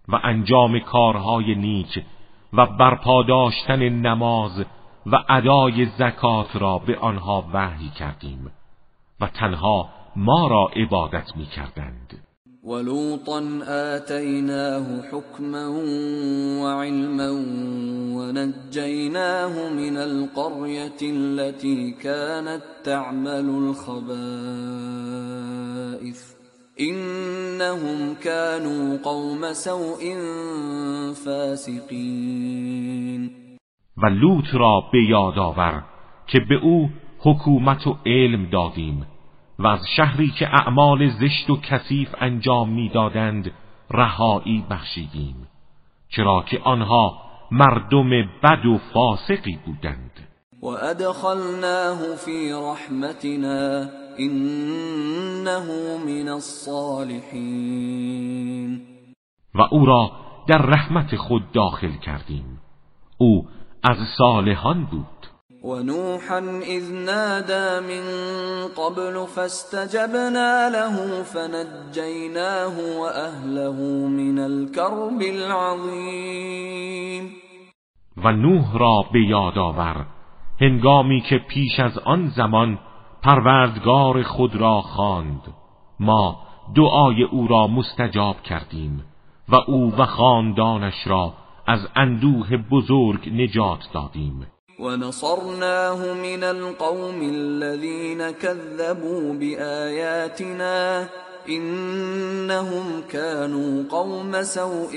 [0.08, 2.04] و انجام کارهای نیک
[2.52, 4.64] و برپا داشتن نماز
[5.06, 8.50] و ادای زکات را به آنها وحی کردیم
[9.20, 12.29] و تنها ما را عبادت می کردند
[12.64, 15.66] ولوطا آتيناه حكما
[16.62, 17.30] وعلما
[18.16, 24.00] ونجيناه من القرية التي كانت تعمل الخبائث.
[26.80, 30.14] إنهم كانوا قوم سوء
[31.24, 32.60] فاسقين.
[33.96, 35.82] و لوط را به یاد آور
[36.26, 39.19] که به أو حکومت و علم دادیم.
[39.60, 43.50] و از شهری که اعمال زشت و کثیف انجام می‌دادند
[43.90, 45.48] رهایی بخشیدیم
[46.08, 48.10] چرا که آنها مردم
[48.42, 50.10] بد و فاسقی بودند.
[50.62, 53.86] و ادخلناه فی رحمتنا
[54.18, 55.64] انه
[56.06, 57.60] من الصالحین.
[59.54, 60.12] و او را
[60.48, 62.60] در رحمت خود داخل کردیم.
[63.18, 63.48] او
[63.82, 65.19] از صالحان بود.
[65.64, 68.04] ونوحا إذ نادى من
[68.68, 76.50] قبل فاستجبنا له فنجيناه وأهله من الكرب العظيم.
[78.24, 80.06] و نوح را به یاد آور.
[80.60, 82.78] هنگامی که پیش از آن زمان
[83.22, 85.42] پروردگار خود را خواند.
[86.00, 86.36] ما
[86.76, 89.04] دعای او را مستجاب کردیم
[89.48, 91.32] و او و خاندانش را
[91.66, 94.46] از اندوه بزرگ نجات دادیم.
[94.80, 101.08] ونصرناه من القوم الذين كذبوا بآياتنا
[101.48, 104.92] إنهم كانوا قوم سوء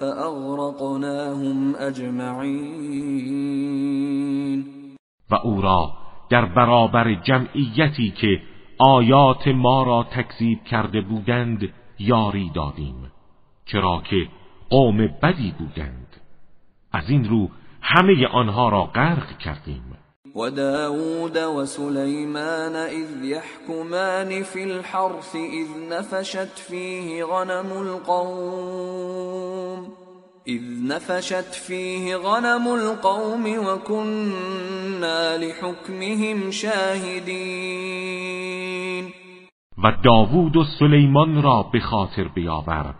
[0.00, 3.28] فأغرقناهم أجمعين.
[5.30, 5.92] و او را
[6.30, 8.42] در برابر جمعیتی که
[8.78, 13.12] آیات ما را تکذیب کرده بودند یاری دادیم
[13.66, 14.28] چرا که
[14.70, 16.16] قوم بدی بودند.
[16.92, 17.48] از این رو
[17.90, 19.82] همه آنها را غرق کردیم.
[20.36, 29.08] و داود و سلیمان اذ یحکمان فی الحرث اذ نفشت فیه غنم القوم
[30.46, 37.98] اذ نفشت فيه غنم القوم وكنا لحكمهم شاهدین.
[39.84, 42.94] و داوود و سلیمان را به خاطر بیاور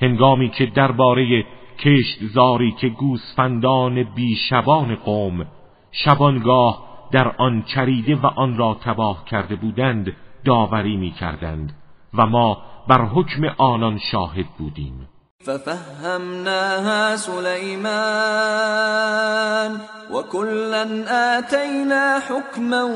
[0.00, 1.44] هنگامی که درباره
[1.78, 5.46] کشتزاری که گوسفندان بیشبان قوم
[5.92, 11.72] شبانگاه در آن چریده و آن را تباه کرده بودند داوری می کردند
[12.14, 15.08] و ما بر حکم آنان شاهد بودیم.
[15.44, 17.80] ففهمناها سلیمان
[20.10, 20.86] وكلا
[21.38, 22.88] آتینا حکما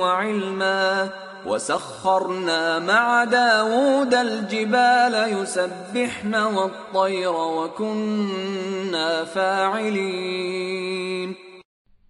[0.00, 1.08] وعلما
[1.46, 10.84] وسخرنا مع داود الجبال يسبحن والطير وكنا فاعلين.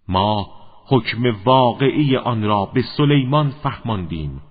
[0.07, 0.45] ما
[0.87, 4.41] حکم واقعی آن را به سلیمان فهماندیم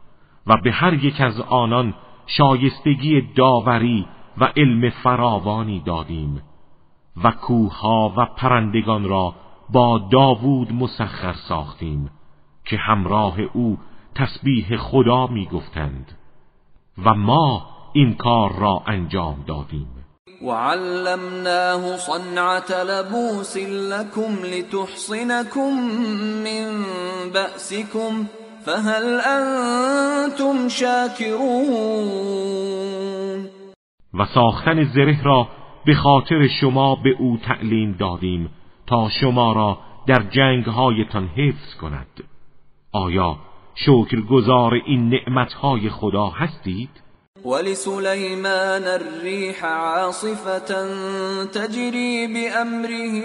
[0.47, 1.95] و به هر یک از آنان
[2.27, 4.07] شایستگی داوری
[4.39, 6.43] و علم فراوانی دادیم
[7.25, 9.35] و کوها و پرندگان را
[9.73, 12.11] با داوود مسخر ساختیم
[12.65, 13.79] که همراه او
[14.15, 16.13] تسبیح خدا می گفتند
[17.05, 19.89] و ما این کار را انجام دادیم.
[20.43, 25.71] وعلمناه صنعة لبوس لكم لتحصنكم
[26.45, 26.85] من
[27.35, 28.27] بأسكم
[28.65, 32.25] فهل انتم شاكرون؟
[34.15, 35.49] و ساختن زره را
[35.87, 38.51] به خاطر شما به او تعلیم دادیم
[38.87, 42.25] تا شما را در جنگهایتان حفظ کند.
[42.93, 43.37] آیا
[43.75, 46.91] شکرگزار این نعمتهای خدا هستید؟
[47.45, 50.87] ولسليمان الريح عاصفة
[51.45, 53.21] تجري بأمره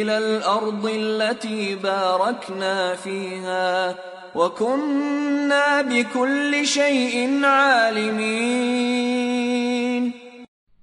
[0.00, 3.94] إلى الأرض التي باركنا فيها
[4.34, 8.90] وكنا بكل شيء عالمين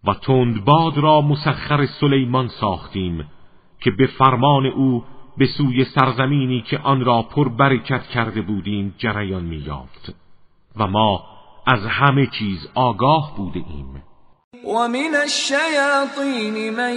[0.07, 3.27] و تندباد را مسخر سلیمان ساختیم
[3.81, 5.03] که به فرمان او
[5.37, 10.15] به سوی سرزمینی که آن را پر برکت کرده بودیم جریان می‌یافت.
[10.77, 11.23] و ما
[11.67, 14.03] از همه چیز آگاه بوده ایم.
[14.65, 16.93] و من الشیاطین من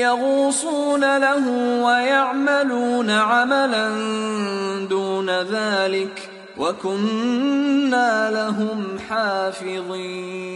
[0.00, 1.42] یغوصون له
[1.84, 3.90] و یعملون عملا
[4.90, 6.28] دون ذلك
[6.58, 8.80] و كنا لهم
[9.10, 10.48] حافظین.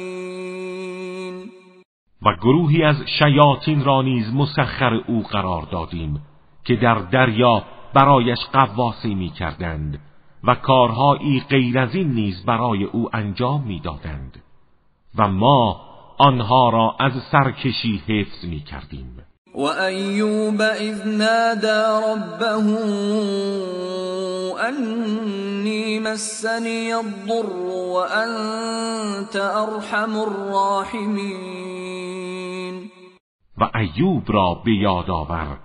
[2.23, 6.32] و گروهی از شیاطین را نیز مسخر او قرار دادیم.
[6.65, 7.63] که در دریا
[7.95, 9.99] برایش قواسی می کردند
[10.45, 14.43] و کارهایی غیر از این نیز برای او انجام می‌دادند.
[15.19, 15.81] و ما
[16.19, 19.17] آنها را از سرکشی حفظ می کردیم
[19.55, 22.53] و ایوب اذ نادى ربه
[24.67, 31.53] انی مسنی الضر و انت ارحم الراحمین.
[33.59, 35.59] و ایوب را به یاد آور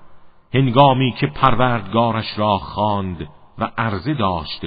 [0.53, 3.27] هنگامی که پروردگارش را خواند
[3.59, 4.65] و عرضه داشت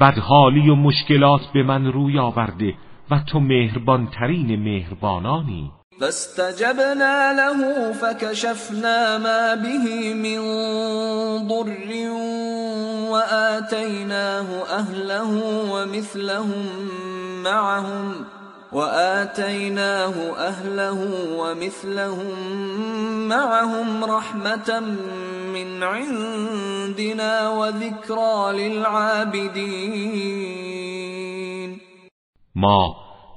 [0.00, 2.74] بدحالی و مشکلات به من روی آورده
[3.10, 5.70] و تو مهربانترین مهربانانی.
[6.00, 10.38] فاستجبنا له فكشفنا ما به من
[11.48, 12.10] ضر
[13.10, 15.30] وآتيناه أهله
[15.72, 16.66] ومثلهم
[17.44, 18.26] معهم.
[18.72, 20.14] وآتيناه
[20.48, 20.98] أهله
[21.38, 22.38] ومثلهم
[23.28, 24.80] معهم رحمة
[25.54, 30.22] من عندنا وذكرى للعابدين.
[32.56, 32.96] ما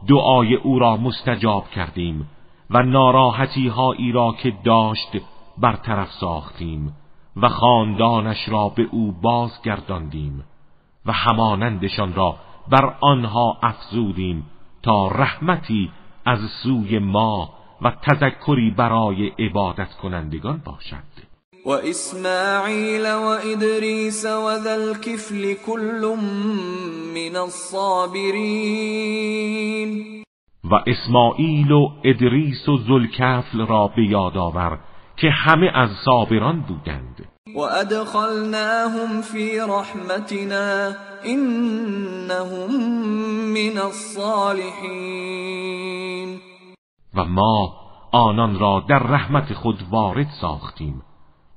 [0.09, 2.29] دعای او را مستجاب کردیم
[2.69, 5.17] و ناراحتی هایی را که داشت
[5.57, 6.93] برطرف ساختیم
[7.35, 10.43] و خاندانش را به او بازگرداندیم
[11.05, 12.35] و همانندشان را
[12.71, 14.45] بر آنها افزودیم
[14.85, 15.91] تا رحمتی
[16.25, 17.49] از سوی ما
[17.81, 21.03] و تذکری برای عبادت کنندگان باشد.
[21.65, 24.93] و اسماعیل و ادریس و ذل
[25.65, 26.15] کل
[27.15, 28.45] من الصابرین.
[30.63, 34.79] و اسماعیل و ادریس و ذوالکفل را به یاد آور
[35.17, 37.34] که همه از صابران بودند.
[37.53, 42.71] وأدخلناهم في رحمتنا إنهم
[43.53, 45.05] من الصالحين.
[47.15, 47.73] و ما
[48.11, 51.01] آنان را در رحمت خود وارد ساختیم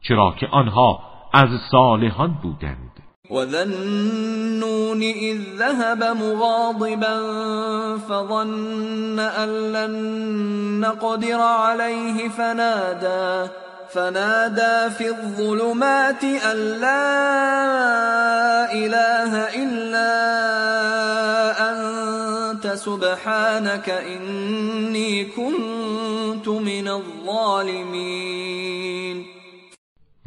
[0.01, 0.99] چرا که آنها
[1.35, 2.93] از صالحان بودند.
[3.31, 7.17] وذنون إذ ذهب مغاضبا
[8.09, 9.95] فظن أن لن
[10.81, 13.51] نقدر عليه فنادى
[13.95, 19.33] فنادى في الظلمات أن لا إله
[19.63, 20.13] إلا
[21.71, 21.99] أنت
[22.79, 28.37] فسبحانك اینی كنت من الظالمین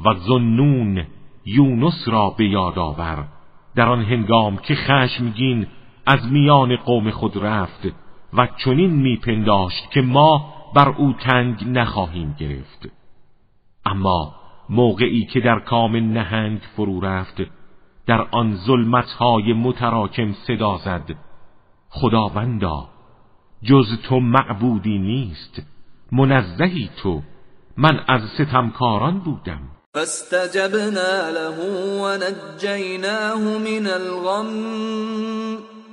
[0.05, 1.07] و زنون
[1.45, 3.27] یونس را به یاد آور.
[3.75, 5.67] در آن هنگام که خشمگین
[6.05, 7.87] از میان قوم خود رفت
[8.33, 13.00] و چنین میپنداشت که ما بر او تنگ نخواهیم گرفت.
[13.85, 14.35] اما
[14.69, 17.35] موقعی که در کام نهنگ فرو رفت
[18.07, 21.15] در آن ظلمتهای متراکم صدا زد.
[21.89, 22.89] خداوندا
[23.63, 25.61] جز تو معبودی نیست
[26.11, 27.21] منزهی تو.
[27.77, 29.59] من از ستمکاران بودم.
[29.93, 31.57] فاستجبنا له
[32.01, 34.47] ونجيناه من الغم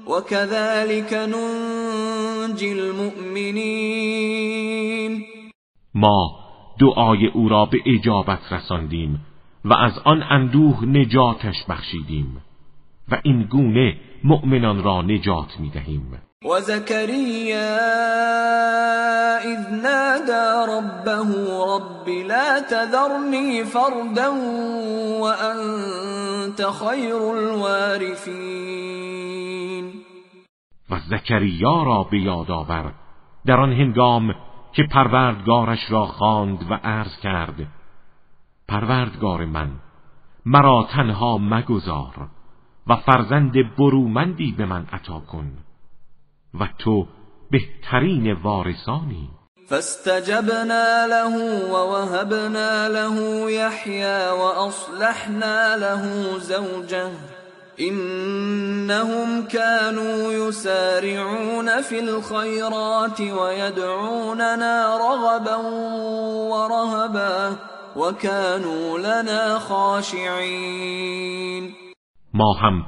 [0.07, 3.89] وكذلك ننجي المؤمنين
[5.95, 6.38] ما
[6.79, 9.27] دعای او را به اجابت رساندیم
[9.65, 12.43] و از آن اندوه نجاتش بخشیدیم
[13.11, 16.23] و این گونه مؤمنان را نجات می‌دهیم.
[16.45, 17.77] و زكريا
[19.39, 21.29] اذ نادى ربه
[21.67, 24.33] رب لا تذرني فردا
[25.21, 28.69] وانت خیر الوارثین.
[30.91, 32.93] و زکریا را به یاد آور.
[33.47, 34.35] در آن هنگام
[34.73, 37.67] که پروردگارش را خواند و عرض کرد
[38.69, 39.71] پروردگار من
[40.47, 42.29] مرا تنها مگذار
[42.87, 45.53] و فرزند برومندی به من عطا کن
[46.61, 47.07] و تو
[47.51, 49.31] بهترین وارثانی.
[49.69, 51.35] فاستجبنا له
[51.73, 56.03] ووهبنا له يحيى واصلحنا له
[56.39, 57.38] زوجه
[57.81, 65.57] انهم كانوا يسارعون في الخيرات ويدعوننا رغبا
[66.51, 67.57] ورهبا
[67.97, 70.95] وكانوا لنا خاشعين.
[72.35, 72.87] ما هم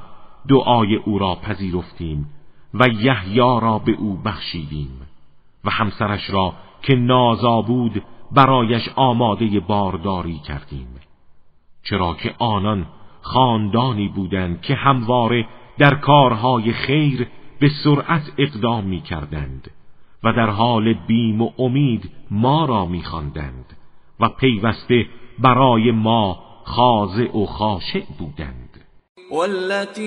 [0.49, 2.29] دعای او را پذیرفتیم
[2.73, 5.07] و یحیی را به او بخشیدیم
[5.65, 10.87] و همسرش را که نازا بود برایش آماده بارداری کردیم
[11.83, 12.85] چرا که آنان
[13.21, 15.47] خاندانی بودند که همواره
[15.77, 17.27] در کارهای خیر
[17.59, 19.71] به سرعت اقدام می کردند
[20.23, 23.65] و در حال بیم و امید ما را می خواندند
[24.19, 25.05] و پیوسته
[25.39, 28.67] برای ما خاضع و خاشع بودند.
[29.31, 30.01] والتي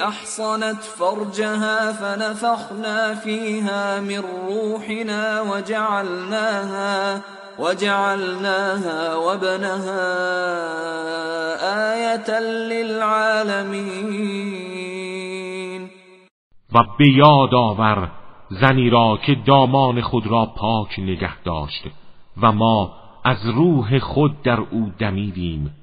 [0.00, 7.20] احصنت فرجها فنفخنا فيها من روحنا وجعلناها
[7.58, 10.06] وجعلناها وابنها
[11.92, 12.40] آية
[12.70, 13.96] للعالمين.
[16.72, 18.10] و به یاد آور
[18.50, 21.84] زنی را که دامان خود را پاک نگه داشت
[22.42, 22.92] و ما
[23.24, 25.74] از روح خود در او دمیدیم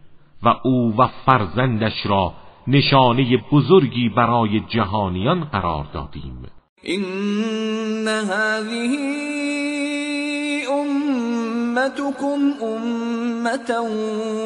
[0.44, 2.34] و او و فرزندش را
[2.68, 6.46] نشانه بزرگی برای جهانیان قرار دادیم.
[6.82, 8.98] این هذه
[11.74, 13.80] امتكم امتا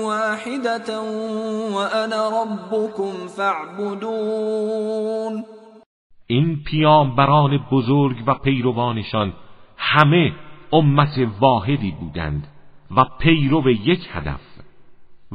[0.03, 1.01] واحدة
[1.75, 4.53] وانا ربكم فاعبدون.
[6.27, 9.33] این پیامبران بزرگ و پیروانشان
[9.77, 10.33] همه
[10.73, 12.47] امت واحدی بودند
[12.97, 14.41] و پیرو یک هدف.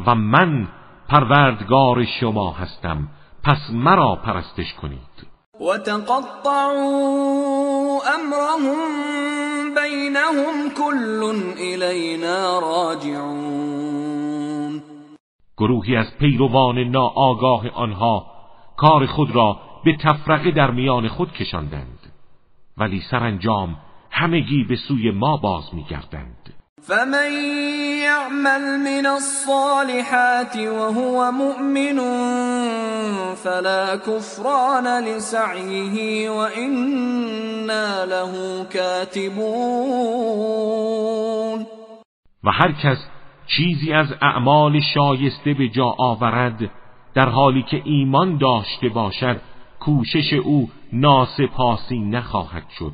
[0.07, 0.69] و من
[1.09, 3.09] پروردگار شما هستم
[3.45, 5.32] پس مرا پرستش کنید.
[5.63, 7.53] و تقطعوا
[8.15, 8.79] امرهم
[9.75, 11.23] بینهم کل
[11.59, 14.03] الینا راجعون.
[15.59, 18.27] گروهی از پیروان ناآگاه آنها
[18.77, 22.13] کار خود را به تفرقه در میان خود کشاندند
[22.77, 23.77] ولی سرانجام
[24.11, 26.52] همگی به سوی ما باز میگردند.
[26.89, 27.33] فمن
[28.03, 31.99] يعمل من الصالحات وهو مؤمن
[33.35, 40.13] فلا كفران لسعيه وإنا له كاتبون
[42.45, 42.99] و هر کس
[43.47, 46.71] چیزی از اعمال شایسته به جا آورد
[47.15, 49.41] در حالی که ایمان داشته باشد
[49.81, 52.93] کوشش او ناسپاسی نخواهد شد.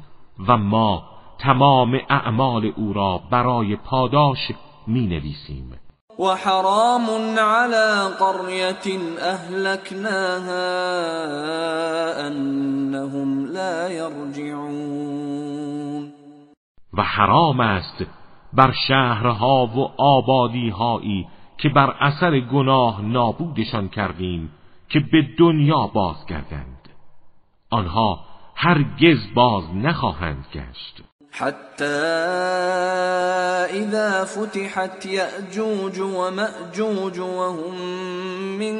[0.48, 4.52] و ما تمام اعمال او را برای پاداش
[4.86, 5.72] می نویسیم
[6.18, 7.06] و حرام
[7.38, 10.66] على قرية اهلكناها
[12.26, 15.28] انهم لا يرجعون
[16.92, 18.06] و حرام است
[18.52, 21.28] بر شهرها و آبادیهایی
[21.58, 24.52] که بر اثر گناه نابودشان کردیم
[24.88, 26.88] که به دنیا بازگردند.
[27.70, 28.20] آنها
[28.54, 31.02] هرگز باز نخواهند گشت.
[31.38, 31.84] حتى
[33.70, 37.74] اذا فتحت يأجوج ومأجوج وهم
[38.58, 38.76] من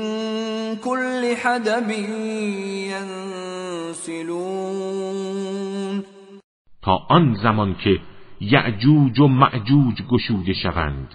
[0.76, 1.90] كل حدب
[4.00, 6.04] ينسلون.
[6.82, 8.00] تا آن زمان که
[8.40, 11.14] یعجوج و معجوج گشوده شوند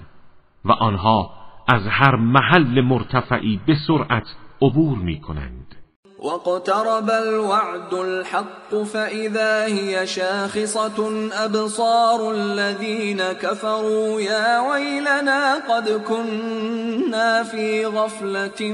[0.66, 1.32] و آنها
[1.68, 4.28] از هر محل مرتفعی به سرعت
[4.62, 5.76] عبور می کنند
[6.24, 18.72] واقترب الوعد الحق فإذا هي شاخصة أبصار الذين كفروا يا ويلنا قد كنا في غفلة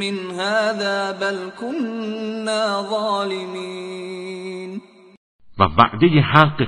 [0.00, 4.80] من هذا بل كنا ظالمين
[5.58, 6.62] و وعده حق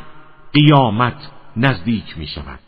[0.52, 2.60] قیامت نزدیک می شود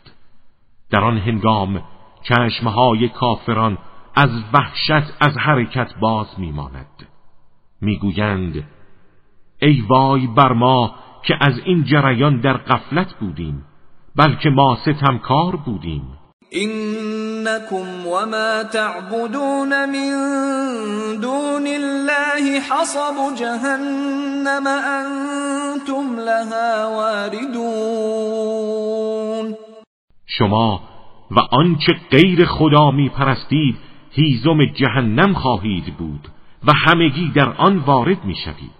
[0.91, 1.83] در آن هنگام
[2.23, 3.77] چشمهای کافران
[4.15, 7.07] از وحشت از حرکت باز میماند.
[7.81, 8.63] می‌گویند
[9.61, 13.65] ای وای بر ما که از این جریان در قفلت بودیم
[14.15, 16.03] بلکه ما ستمکار بودیم.
[16.49, 28.27] اینکم وما تعبدون من دون الله حصب جهنم انتم لها واردون.
[30.25, 30.81] شما
[31.31, 33.75] و آنچه غیر خدا می پرستید
[34.11, 36.27] هیزم جهنم خواهید بود.
[36.67, 38.77] و همگی در آن وارد می شوید.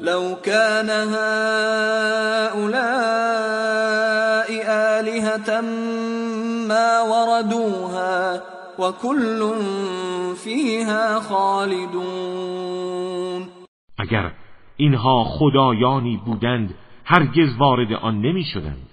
[0.00, 1.30] لو كان هؤلاء
[4.68, 5.60] آلهة
[6.68, 8.40] ما وردوها
[8.78, 9.54] وكل
[10.44, 12.40] فيها خالدون.
[13.98, 14.32] اگر
[14.76, 16.74] اینها خدایانی بودند
[17.04, 18.88] هرگز وارد آن نمی شدند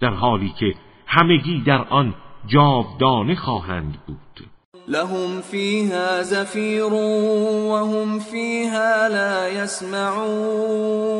[0.00, 0.74] در حالی که
[1.06, 2.14] همگی در آن
[2.46, 4.31] جاودانه خواهند بود.
[4.88, 11.12] لهم فيها زفیر وهم فيها لا يسمعون.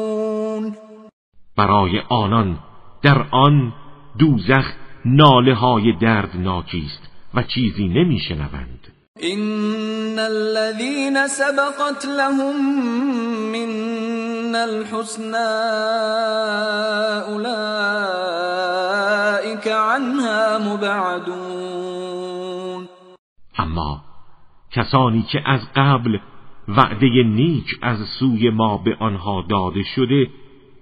[1.59, 2.59] برای آنان
[3.03, 3.73] در آن
[4.19, 4.73] دوزخ
[5.05, 7.03] ناله های دردناکی است
[7.35, 8.93] و چیزی نمیشنوند.
[9.21, 12.57] ان الذين سبقت لهم
[13.53, 15.37] من الحسنى
[17.29, 18.49] اولئك
[19.69, 22.41] عنها مبعدون.
[23.73, 24.01] اما
[24.70, 26.18] کسانی که از قبل
[26.68, 30.31] وعده نیک از سوی ما به آنها داده شده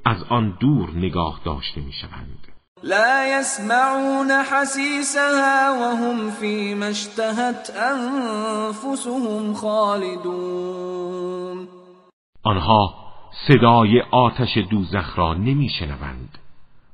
[0.04, 2.48] از آن دور نگاه داشته می‌شوند.
[2.82, 11.18] لا يسمعون حسيسها وهم فيما اشتهت انفسهم خالدون.
[12.42, 12.94] آنها
[13.48, 16.38] صدای آتش دوزخ را نمیشنوند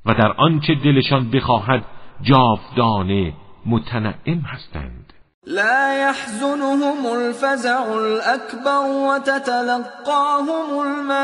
[0.05, 1.85] و در آنچه دلشان بخواهد
[2.21, 3.33] جاودانه
[3.65, 5.13] متنعم هستند.
[5.47, 11.17] لا يحزنهم الفزع الأكبر وتتلقاهم الملائكة.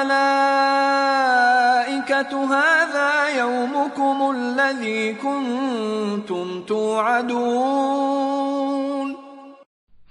[2.56, 8.14] هذا يومكم الذي كنتم توعدون.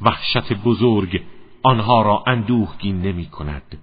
[0.05, 1.23] وحشت بزرگ
[1.63, 3.79] آنها را اندوهگین نمی کند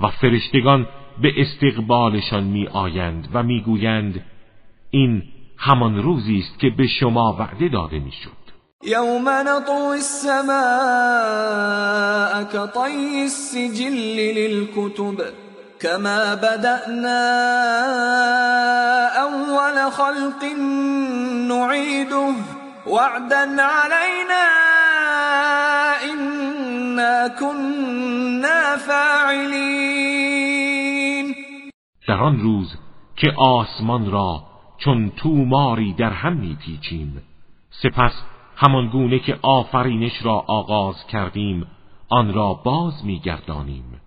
[0.00, 0.86] و فرشتگان
[1.22, 4.24] به استقبالشان می آیند و می گویند
[4.90, 5.22] این
[5.58, 8.43] همان روزی است که به شما وعده داده می شد
[8.86, 10.54] يوم نطوي السماء
[12.42, 15.24] كطي السجل للكتب
[15.80, 17.20] كما بدأنا
[19.22, 20.44] أول خلق
[21.48, 22.34] نعيده
[22.86, 24.44] وعدا علينا
[26.04, 30.14] إنا كنا فاعلين.
[32.08, 32.76] در آن روز
[33.16, 34.42] که آسمان را
[34.78, 37.22] چون توماری در هم میپیچیم
[37.82, 38.12] سپس
[38.56, 41.66] همان گونه که آفرینش را آغاز کردیم
[42.08, 44.00] آن را باز میگردانیم.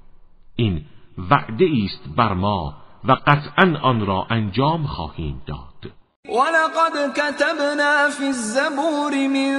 [0.56, 0.86] این
[1.30, 2.74] وعده است بر ما
[3.04, 5.92] و قطعا آن را انجام خواهیم داد.
[6.30, 9.54] ولقد كتبنا في الزبور من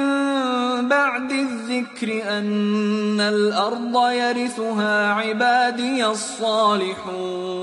[0.89, 2.09] بعد الذكر
[2.39, 7.59] أن الأرض يرثها عبادي الصالحون.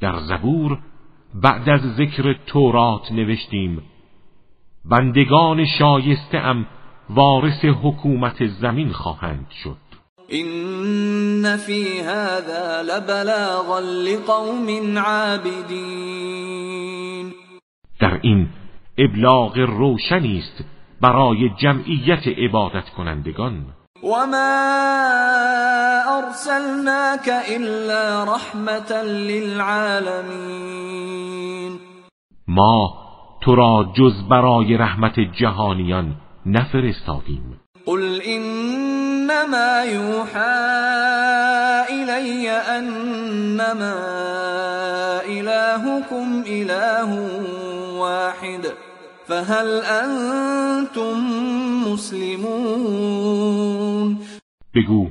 [0.00, 0.78] در زبور
[1.34, 3.82] بعد از ذکر تورات نوشتیم
[4.90, 6.66] بندگان شایسته ام
[7.10, 9.76] وارث حکومت زمین خواهند شد.
[10.28, 16.50] این فی هذا لبلاغا لقوم عابدین
[18.00, 18.48] در این
[18.98, 20.64] ابلاغ روشنی است
[21.00, 23.66] برای جمعیت عبادت کنندگان
[24.02, 24.66] وما
[26.18, 30.20] ارسلناك الا رحمتا للعالمین
[32.48, 33.09] ما
[33.40, 36.16] تو را جز برای رحمت جهانیان
[36.46, 37.60] نفرستادیم.
[37.86, 40.40] قل انما یوحى
[41.90, 43.94] الی انما
[45.28, 47.10] الهكم اله
[47.98, 48.66] واحد
[49.28, 51.16] فهل انتم
[51.92, 53.40] مسلمون.
[54.74, 55.10] بگو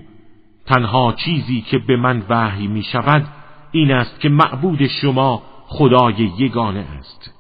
[0.65, 3.27] تنها چیزی که به من وحی می شود
[3.71, 7.38] این است که معبود شما خدای یگانه است.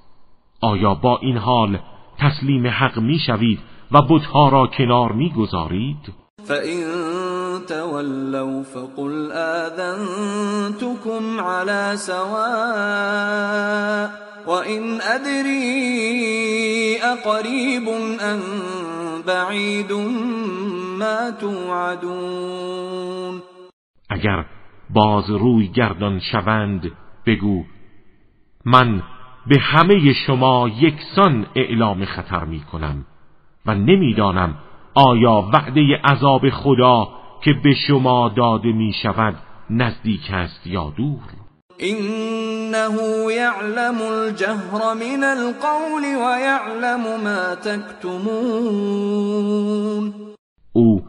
[0.61, 1.79] آیا با این حال
[2.19, 3.59] تسلیم حق می شوید
[3.91, 6.83] و بتها را کنار می گذارید؟ فَإِن
[7.67, 14.09] تَوَلَّوْا فَقُلْ آذَنْتُكُمْ عَلَى سَوَاءٍ
[14.47, 17.89] وَإِنْ أَدْرِي أَقَرِيبٌ
[18.21, 18.39] أَمْ
[19.27, 19.91] بَعِيدٌ
[20.99, 23.41] مَا تُوعَدُونَ
[24.09, 24.45] اگر
[24.89, 26.91] باز روی گردان شوند
[27.25, 27.63] بگو
[28.65, 29.01] من
[29.49, 33.05] به همه شما یکسان اعلام خطر می کنم
[33.65, 34.55] و نمی‌دانم
[34.93, 37.07] آیا وعده عذاب خدا
[37.43, 39.35] که به شما داده می شود
[39.69, 41.23] نزدیک است یا دور؟
[41.79, 42.89] انه
[43.35, 48.23] یعلم الجهر من القول و یعلم ما تکتمون.
[50.73, 51.01] او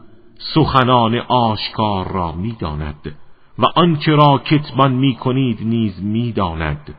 [0.53, 3.15] سخنان آشکار را می‌داند
[3.59, 6.95] و آنچه را کتمان می کنید نیز می‌داند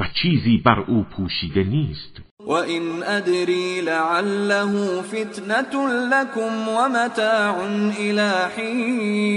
[0.00, 2.20] و چیزی بر او پوشیده نیست.
[2.46, 7.56] و این ادری لعله فتنة لكم و متاع
[7.98, 9.30] الهین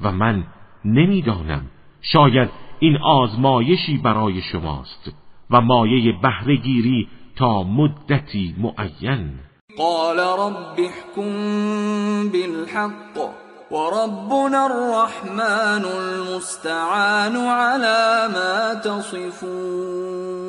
[0.00, 0.44] و من
[0.84, 1.70] نمی‌دانم
[2.02, 5.10] شاید این آزمایشی برای شماست
[5.50, 9.38] و مایه بهرهگیری تا مدتی معین.
[9.78, 13.49] قال رب احكم بالحق.
[13.70, 20.40] وربنا الرحمن المستعان على ما تصفون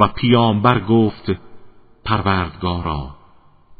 [0.00, 1.30] و پیامبر گفت
[2.04, 3.10] پروردگارا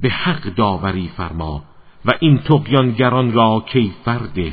[0.01, 1.63] به حق داوری فرما
[2.05, 4.53] و این تقیانگران را کیفر ده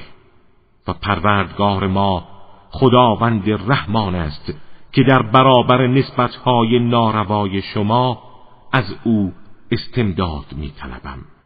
[0.87, 2.27] و پروردگار ما
[2.71, 4.53] خداوند رحمان است
[4.91, 8.23] که در برابر نسبتهای ناروای شما
[8.71, 9.33] از او
[9.71, 11.36] استمداد می طلبم.